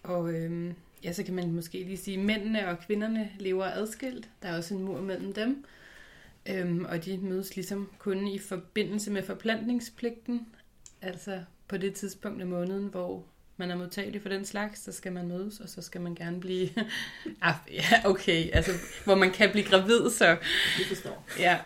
[0.04, 0.74] Og øhm,
[1.04, 4.30] ja, så kan man måske lige sige, at mændene og kvinderne lever adskilt.
[4.42, 5.66] Der er også en mur mellem dem.
[6.50, 10.48] Øhm, og de mødes ligesom kun i forbindelse med forplantningspligten.
[11.02, 13.26] Altså på det tidspunkt af måneden, hvor
[13.58, 16.40] man er modtagelig for den slags, så skal man mødes, og så skal man gerne
[16.40, 16.70] blive...
[17.42, 18.72] ah, ja, okay, altså
[19.06, 20.38] hvor man kan blive gravid, så
[20.78, 21.26] Vi forstår.
[21.40, 21.58] Ja.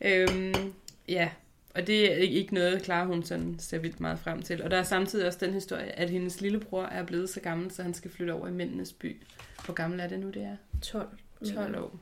[0.10, 0.72] øhm,
[1.08, 1.30] ja,
[1.74, 4.62] og det er ikke noget, Clara hun sådan ser vildt meget frem til.
[4.62, 7.82] Og der er samtidig også den historie, at hendes lillebror er blevet så gammel, så
[7.82, 9.22] han skal flytte over i mændenes by.
[9.64, 10.56] Hvor gammel er det nu, det er?
[10.82, 11.08] 12.
[11.54, 12.00] 12 år.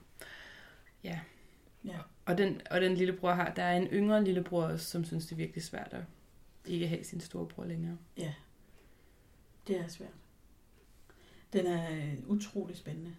[1.05, 1.21] Ja.
[1.85, 1.99] Ja.
[2.27, 5.33] Og den, og den lillebror har, der er en yngre lillebror også, som synes, det
[5.33, 6.03] er virkelig svært at
[6.67, 7.97] ikke have sin storebror længere.
[8.17, 8.35] Ja.
[9.69, 10.09] Det er svært.
[11.53, 13.15] Den er øh, utrolig spændende.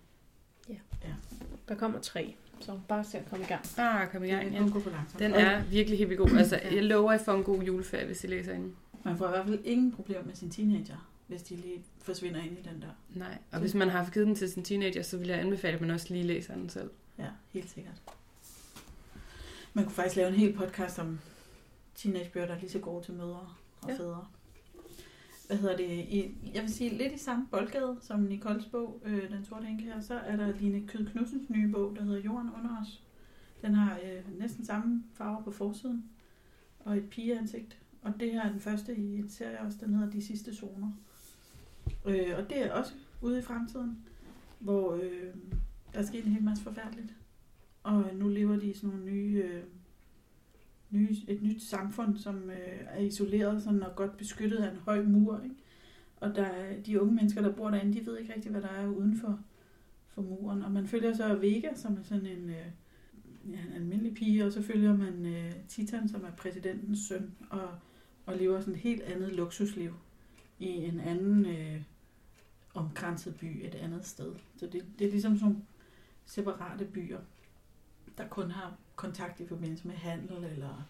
[1.67, 3.65] Der kommer tre, så bare se at komme i gang.
[3.77, 4.45] Ah, kom i gang.
[4.45, 4.53] Den
[5.19, 5.25] Ja.
[5.25, 6.29] Den er virkelig helt god.
[6.37, 8.75] Altså, jeg lover, at I får en god juleferie, hvis I læser den.
[9.05, 12.57] Man får i hvert fald ingen problemer med sin teenager, hvis de lige forsvinder ind
[12.57, 13.19] i den der.
[13.19, 15.81] Nej, og hvis man har givet den til sin teenager, så vil jeg anbefale, at
[15.81, 16.89] man også lige læser den selv.
[17.19, 18.01] Ja, helt sikkert.
[19.73, 21.19] Man kunne faktisk lave en hel podcast om
[21.95, 23.49] teenagebøger, der er lige så gode til mødre
[23.81, 23.97] og Ja.
[23.97, 24.27] fædre.
[25.47, 25.89] Hvad hedder det?
[25.89, 29.83] I, jeg vil sige lidt i samme boldgade som Nicoles bog, øh, Den sorte enke
[29.83, 33.03] her, så er der Line Kyd Knudsens nye bog, der hedder Jorden under os.
[33.61, 36.05] Den har øh, næsten samme farver på forsiden
[36.79, 37.77] og et pigeansigt.
[38.01, 40.91] Og det her er den første i en serie også, den hedder De sidste zoner.
[42.05, 43.97] Øh, og det er også ude i fremtiden,
[44.59, 45.33] hvor øh,
[45.93, 47.15] der er sket en hel masse forfærdeligt.
[47.83, 49.63] Og nu lever de i sådan nogle nye, øh,
[50.89, 55.03] nye et nyt samfund, som øh, er isoleret sådan, og godt beskyttet af en høj
[55.03, 55.41] mur.
[55.43, 55.55] Ikke?
[56.15, 58.67] Og der er, de unge mennesker, der bor derinde, de ved ikke rigtig, hvad der
[58.67, 59.39] er uden for,
[60.07, 60.63] for muren.
[60.63, 62.65] Og man følger så Vega, som er sådan en, øh,
[63.49, 67.69] ja, en almindelig pige, og så følger man øh, Titan, som er præsidentens søn, og,
[68.25, 69.93] og lever sådan et helt andet luksusliv
[70.59, 71.81] i en anden øh,
[72.73, 74.35] omkranset by et andet sted.
[74.57, 75.63] Så det, det er ligesom sådan
[76.29, 77.19] separate byer,
[78.17, 80.89] der kun har kontakt i forbindelse med handel, eller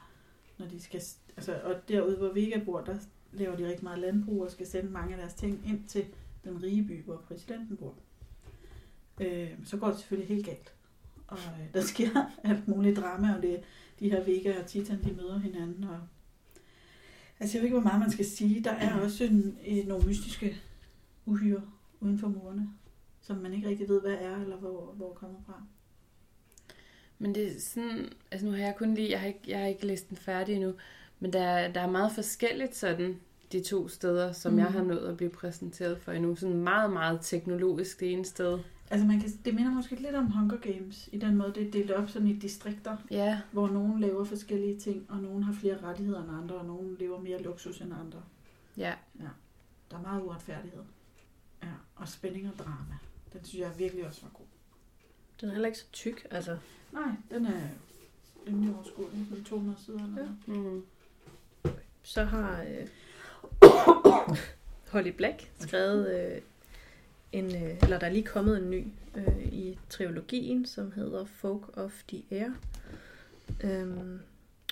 [0.57, 1.01] når de skal...
[1.37, 2.97] Altså, og derude, hvor Vega bor, der
[3.31, 6.05] laver de rigtig meget landbrug og skal sende mange af deres ting ind til
[6.43, 7.95] den rige by, hvor præsidenten bor.
[9.21, 10.73] Øh, så går det selvfølgelig helt galt.
[11.27, 13.63] Og øh, der sker alt muligt drama, og det
[13.99, 15.83] de her Vega og Titan, de møder hinanden.
[15.83, 15.99] Og,
[17.39, 18.63] altså, jeg ved ikke, hvor meget man skal sige.
[18.63, 20.57] Der er også en, en, nogle mystiske
[21.25, 21.61] uhyre
[21.99, 22.69] uden for murene,
[23.29, 25.63] som man ikke rigtig ved, hvad er, eller hvor, hvor kommer fra.
[27.19, 29.65] Men det er sådan, altså nu har jeg kun lige, jeg har ikke, jeg har
[29.65, 30.73] ikke læst den færdig endnu,
[31.19, 33.19] men der, er- der er meget forskelligt sådan,
[33.51, 34.57] de to steder, som mm.
[34.59, 34.77] jeg Mhm.
[34.77, 36.35] har nået at blive præsenteret for endnu.
[36.35, 38.59] Sådan meget, meget teknologisk det ene sted.
[38.91, 41.71] Altså man kan, det minder måske lidt om Hunger Games, i den måde, det er
[41.71, 45.77] delt op sådan i distrikter, Ja, hvor nogen laver forskellige ting, og nogen har flere
[45.83, 48.21] rettigheder end andre, og nogen lever mere luksus end andre.
[48.77, 48.93] ja.
[49.91, 50.81] Der er meget uretfærdighed.
[51.63, 51.67] Ja.
[51.95, 52.97] og spænding og drama.
[53.33, 54.45] Den synes jeg virkelig også var god.
[55.41, 56.57] Den er heller ikke så tyk, altså.
[56.91, 57.61] Nej, den er
[58.47, 59.27] rimelig overskuelig.
[59.35, 60.53] Den 200 sider eller Ja.
[60.53, 60.83] noget.
[61.63, 61.71] Mm.
[62.03, 62.87] Så har øh,
[64.91, 66.41] Holly Black skrevet øh,
[67.31, 71.77] en, øh, eller der er lige kommet en ny øh, i trilogien, som hedder Folk
[71.77, 72.49] of the Air.
[73.63, 74.19] Øhm,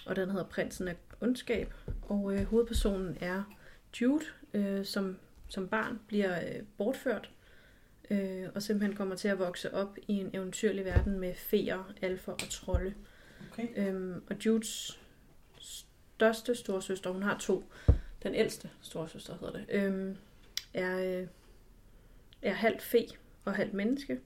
[0.06, 1.74] og den hedder Prinsen af Ondskab.
[2.02, 3.44] Og øh, hovedpersonen er
[4.02, 5.18] Jude, øh, som
[5.50, 7.30] som barn bliver øh, bortført.
[8.10, 12.32] Øh, og simpelthen kommer til at vokse op i en eventyrlig verden med feer, alfer
[12.32, 12.94] og trolde.
[13.52, 13.68] Okay.
[13.76, 15.00] Øhm, og Judes
[15.60, 17.64] største storsøster, hun har to,
[18.24, 20.18] den ældste storsøster hedder det, øhm,
[20.74, 21.28] er, øh,
[22.42, 23.08] er halvt fe
[23.46, 24.20] og halvt menneske.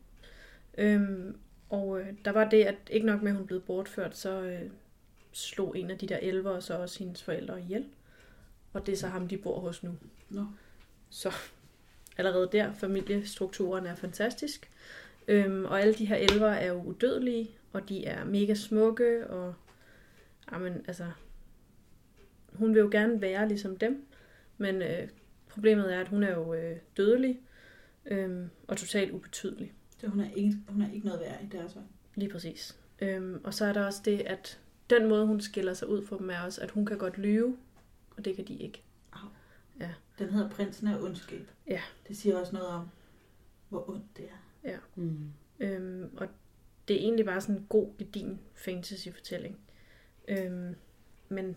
[0.78, 1.38] Øhm,
[1.70, 4.70] og øh, der var det, at ikke nok med, at hun blev bortført, så øh,
[5.32, 7.86] slog en af de der elver og så også hendes forældre ihjel.
[8.74, 9.98] Og det er så ham, de bor hos nu.
[10.30, 10.46] Nå.
[11.10, 11.34] Så
[12.22, 14.70] allerede der, familiestrukturen er fantastisk.
[15.28, 19.54] Øhm, og alle de her elver er jo udødelige, og de er mega smukke, og
[20.52, 21.06] jamen, altså,
[22.54, 24.06] hun vil jo gerne være ligesom dem,
[24.58, 25.08] men øh,
[25.50, 27.40] problemet er, at hun er jo øh, dødelig,
[28.06, 29.74] øhm, og totalt ubetydelig.
[29.98, 31.88] Så hun er ikke, hun er ikke noget værd i deres øjne.
[32.16, 32.78] Lige præcis.
[33.02, 34.60] Øhm, og så er der også det, at
[34.90, 37.58] den måde, hun skiller sig ud for dem, er også, at hun kan godt lyve,
[38.18, 38.82] og det kan de ikke.
[40.22, 41.52] Den hedder Prinsen af ondskab.
[41.68, 41.82] Ja.
[42.08, 42.90] Det siger også noget om,
[43.70, 44.38] hvor ondt det er.
[44.96, 45.32] Mm.
[45.60, 46.28] Øhm, og
[46.88, 49.60] det er egentlig bare sådan en god, gedin fantasy-fortælling.
[50.28, 50.76] Øhm,
[51.30, 51.56] men,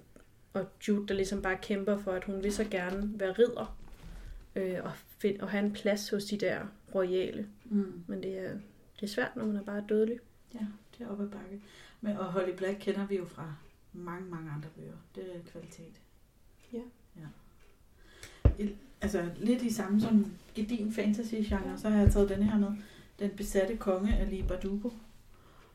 [0.53, 3.79] og Jude, der ligesom bare kæmper for, at hun vil så gerne være ridder,
[4.57, 7.49] øh, og, find, og have en plads hos de der royale.
[7.65, 8.05] Mm.
[8.07, 8.53] Men det er,
[9.01, 10.19] det er svært, når man er bare dødelig.
[10.55, 10.67] Ja,
[10.99, 11.63] det er oppe ad bakke.
[12.01, 13.55] Men, og Holly Black kender vi jo fra
[13.93, 14.97] mange, mange andre bøger.
[15.15, 16.01] Det er kvalitet.
[16.73, 16.83] Ja.
[17.17, 17.27] ja.
[19.01, 22.69] Altså lidt i samme som gedin fantasy-genre, så har jeg taget denne her med.
[23.19, 24.91] Den besatte konge af Lee Bardugo.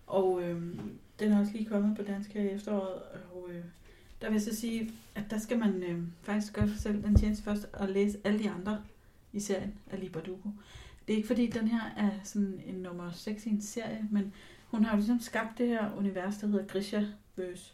[0.08, 0.80] Og øhm,
[1.20, 3.02] den er også lige kommet på dansk her i efteråret.
[3.34, 3.64] Og øh,
[4.22, 7.16] der vil jeg så sige, at der skal man øh, faktisk gøre sig selv den
[7.16, 8.82] tjeneste først og læse alle de andre
[9.34, 10.50] i serien af Lee Bardugo.
[11.08, 14.34] Det er ikke fordi, den her er sådan en nummer 6 i en serie, men
[14.68, 17.04] hun har jo ligesom skabt det her univers, der hedder Grisha
[17.36, 17.74] Verse.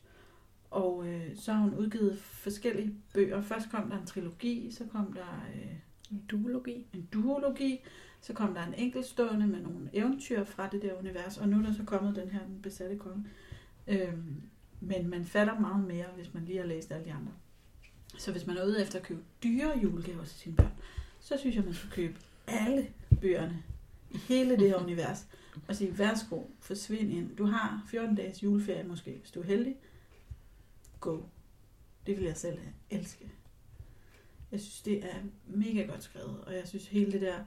[0.76, 3.42] Og øh, så har hun udgivet forskellige bøger.
[3.42, 5.72] Først kom der en trilogi, så kom der øh,
[6.12, 6.88] En duologi.
[6.94, 7.80] en duologi,
[8.22, 11.62] så kom der en enkeltstående med nogle eventyr fra det der univers, og nu er
[11.62, 13.26] der så kommet den her, den besatte konge.
[13.88, 14.42] Øhm,
[14.82, 17.32] men man fatter meget mere, hvis man lige har læst alle de andre.
[18.18, 20.72] Så hvis man er ude efter at købe dyre julegaver til sine børn,
[21.20, 22.16] så synes jeg, man skal købe
[22.48, 22.88] alle
[23.22, 23.64] bøgerne
[24.12, 25.28] i hele det her univers,
[25.68, 27.36] og sige, værsgo, forsvind ind.
[27.36, 29.76] Du har 14 dages juleferie måske, hvis du er heldig.
[31.06, 31.22] Go.
[32.06, 33.32] Det vil jeg selv elske.
[34.52, 35.16] Jeg synes, det er
[35.48, 37.40] mega godt skrevet, og jeg synes, hele det der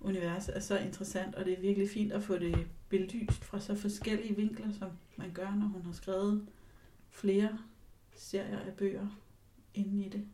[0.00, 3.74] univers er så interessant, og det er virkelig fint at få det belyst fra så
[3.74, 6.46] forskellige vinkler, som man gør, når hun har skrevet
[7.10, 7.58] flere
[8.16, 9.08] serier af bøger
[9.74, 10.26] inde i det.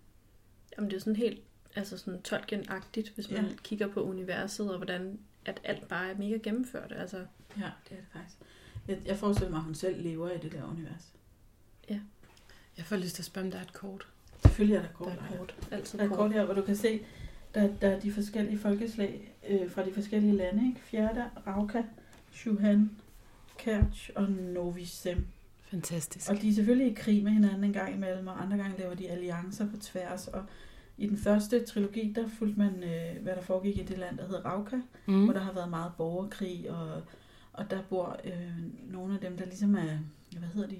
[0.77, 1.43] Jamen det er sådan helt
[1.75, 3.51] altså sådan Tolkien-agtigt, hvis man Ja.
[3.51, 3.57] ja.
[3.63, 6.93] kigger på universet, og hvordan at alt bare er mega gennemført.
[6.97, 7.27] Altså,
[7.59, 8.37] Ja, det er det faktisk.
[8.89, 11.13] Jeg, jeg forestiller mig, at hun selv lever i det der univers.
[12.77, 14.07] Jeg får lyst til at spørge, om der er et kort.
[14.43, 15.09] Selvfølgelig er der kort.
[15.09, 15.55] der er kort.
[15.71, 16.19] Altid Der er kort.
[16.19, 17.01] kort her, hvor du kan se,
[17.55, 20.69] der, der er de forskellige folkeslag øh, fra de forskellige lande.
[20.69, 20.81] Ikke?
[20.81, 21.83] Fjerda, Rauka,
[22.33, 22.91] Shuhan,
[23.59, 25.27] Kerch og Novi Sem.
[25.71, 26.31] Fantastisk.
[26.31, 28.95] Og de er selvfølgelig i krig med hinanden en gang imellem, og andre gange laver
[28.95, 30.29] de alliancer på tværs.
[30.29, 30.45] Og
[30.99, 34.27] i den første trilogi, der fulgte man, øh, hvad der foregik i det land, der
[34.27, 35.25] hedder Rauka, mm.
[35.25, 37.03] hvor der har været meget borgerkrig, og,
[37.53, 38.53] og der bor øh,
[38.93, 39.99] nogle af dem, der ligesom er,
[40.39, 40.77] hvad hedder de?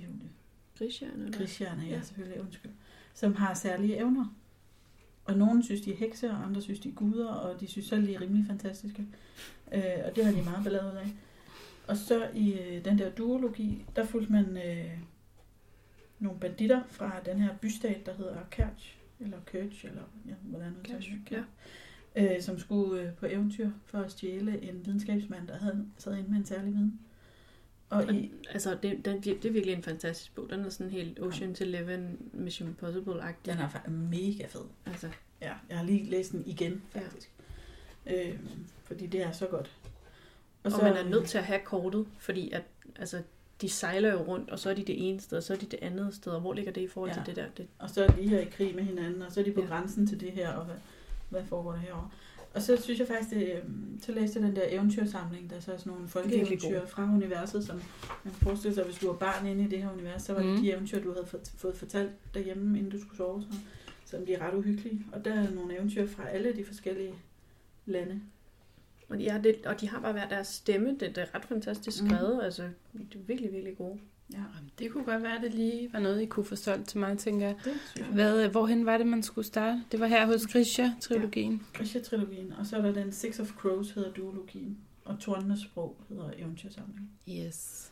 [0.83, 1.33] Grisherne?
[1.33, 2.03] Grisherne, ja, Ja.
[2.03, 2.73] selvfølgelig, undskyld.
[3.15, 4.35] Som har særlige evner.
[5.25, 7.87] Og nogen synes, de er hekse, og andre synes, de er guder, og de synes
[7.87, 9.07] selv, de er rimelig fantastiske.
[9.73, 11.07] Øh, og det har de meget ballade ud af.
[11.89, 14.99] Og så i øh, den der duologi, der fulgte man øh,
[16.19, 20.83] nogle banditter fra den her bystat, der hedder Kerch, eller Kerch, eller ja, hvordan man
[20.85, 21.45] Kerch, det.
[22.17, 26.31] Øh, som skulle øh, på eventyr for at stjæle en videnskabsmand, der havde sad inde
[26.31, 27.01] med en særlig viden.
[27.93, 30.51] Og i, Altså, det, den, det er virkelig en fantastisk bog.
[30.51, 33.47] Den er sådan helt Ocean's Eleven, Mission Impossible-agtig.
[33.53, 34.61] den er mega fed.
[34.87, 35.09] Altså,
[35.41, 37.31] Ja, jeg har lige læst den igen, faktisk.
[38.07, 38.29] Ja.
[38.29, 38.39] Øh,
[38.85, 39.71] fordi det er så godt.
[40.65, 42.63] og, og man er nødt til at have kortet, fordi at,
[42.97, 43.23] altså,
[43.61, 45.67] de sejler jo rundt, og så er de det ene sted, og så er de
[45.67, 46.33] det andet sted.
[46.33, 47.15] Og hvor ligger det i forhold Ja.
[47.17, 47.47] til det der?
[47.57, 49.61] Det, Og så er de her i krig med hinanden, og så er de på.
[49.61, 49.67] Ja.
[49.67, 50.77] grænsen til det her, og hvad,
[51.29, 52.11] hvad foregår der herovre.
[52.55, 53.59] Og så synes jeg faktisk, det, øh,
[54.03, 57.65] så læste jeg den der eventyrsamling, der er så er sådan nogle folkeeventyr fra universet,
[57.65, 57.77] som
[58.25, 60.43] man kan forestille sig, hvis du var barn inde i det her univers, så var
[60.43, 60.63] det Mhm.
[60.63, 61.27] de eventyr, du havde
[61.57, 63.43] fået, fortalt derhjemme, inden du skulle sove.
[63.43, 63.59] Så,
[64.05, 65.07] så de er ret uhyggelige.
[65.13, 67.15] Og der er nogle eventyr fra alle de forskellige
[67.87, 68.21] lande.
[69.09, 70.91] Og de, er lidt, og de har bare hver deres stemme.
[70.91, 72.11] Det, det er ret fantastisk Mhm.
[72.11, 72.35] skrevet.
[72.35, 72.41] Mm.
[72.45, 73.99] Altså, det er virkelig, virkelig gode.
[74.33, 74.39] Ja,
[74.79, 77.19] Det kunne godt være, at det lige var noget, I kunne få solgt til mig,
[77.19, 77.57] tænker jeg.
[77.65, 78.05] det.
[78.05, 79.83] Hvad, hvorhen var det, man skulle starte?
[79.93, 81.63] Det var her hos Grisha-trilogien.
[81.73, 86.31] Grisha-trilogien, og så er der den Six of Crows, hedder duologien, og Tornenes sprog hedder
[86.39, 87.11] eventyrsamling.
[87.29, 87.89] Yes.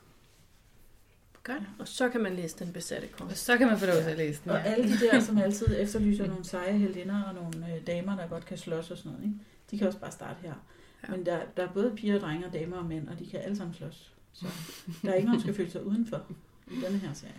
[1.43, 1.62] Godt.
[1.78, 3.30] Og så kan man læse Den besatte konge.
[3.32, 4.51] Og så kan man få lov til at læse den.
[4.51, 8.28] Og alle de der, som altid efterlyser nogle seje heldinder og nogle øh, damer, der
[8.28, 9.36] godt kan slås og sådan noget, ikke?
[9.70, 10.49] de kan også bare starte her.
[10.49, 10.55] Ja.
[11.12, 11.16] Ja.
[11.16, 13.57] Men der, der er både piger, drenge og damer og mænd, og de kan alle
[13.57, 14.12] sammen slås.
[14.33, 14.47] Så
[15.03, 16.22] der er ikke nogen, der skal føle sig udenfor
[16.70, 17.35] i denne her serie.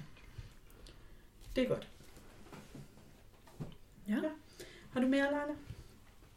[1.55, 1.87] Det er godt.
[4.07, 4.15] Ja.
[4.93, 5.55] Har du mere, Leila?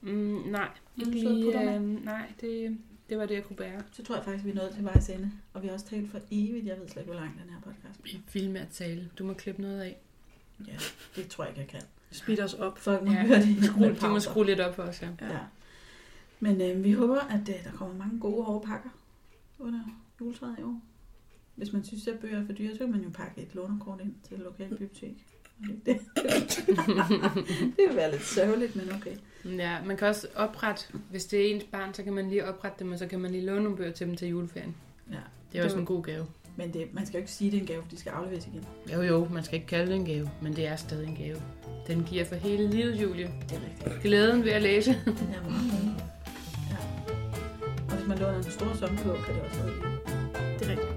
[0.01, 2.79] Mm, nej, Vil ikke lige, øh, nej det,
[3.09, 3.83] det var det, jeg kunne bære.
[3.93, 5.33] Så tror jeg faktisk, vi er nået til vejs ende.
[5.53, 6.67] Og vi har også talt for evigt.
[6.67, 9.11] Jeg ved slet ikke, hvor lang den her podcast Jeg er vild med at tale.
[9.19, 9.97] Du må klippe noget af.
[10.67, 10.77] Ja,
[11.17, 11.81] det tror jeg ikke, jeg kan.
[12.11, 12.79] Speed os op.
[12.79, 13.47] Folk må Ja, høre det.
[13.49, 15.09] i Skru, de må skrue lidt op for os, ja.
[15.21, 15.33] Ja.
[15.33, 15.39] Ja.
[16.41, 18.91] Men øh, vi håber, at øh, der kommer mange gode hårde pakker
[19.59, 19.81] under
[20.25, 20.81] juletræet i år.
[21.55, 24.01] Hvis man synes, at bøger er for dyre, så kan man jo pakke et lånerkort
[24.01, 25.27] ind til et lokalt bibliotek.
[25.61, 25.99] Og Det, det,
[27.77, 29.17] det vil være lidt sørgeligt, men okay.
[29.59, 32.85] Ja, man kan også oprette, hvis det er ens barn, så kan man lige oprette
[32.85, 34.75] dem, og så kan man lige låne nogle bøger til dem til juleferien.
[35.11, 35.17] Ja.
[35.53, 36.27] Det er også en god gave.
[36.57, 38.11] Men det, man skal jo ikke sige, at det er en gave, for de skal
[38.11, 38.67] afleveres igen.
[38.93, 41.37] Jo jo, man skal ikke kalde det en gave, men det er stadig en gave.
[41.87, 43.31] Den giver for hele livet, Julie.
[43.49, 44.03] Det er rigtigt.
[44.03, 44.91] Glæden ved at læse.
[44.91, 45.55] Det godt.
[46.71, 46.77] Ja.
[47.89, 49.94] Og hvis man låner en stor sommerbog, kan det også være
[50.59, 50.61] det.
[50.61, 50.94] Det er rigtigt.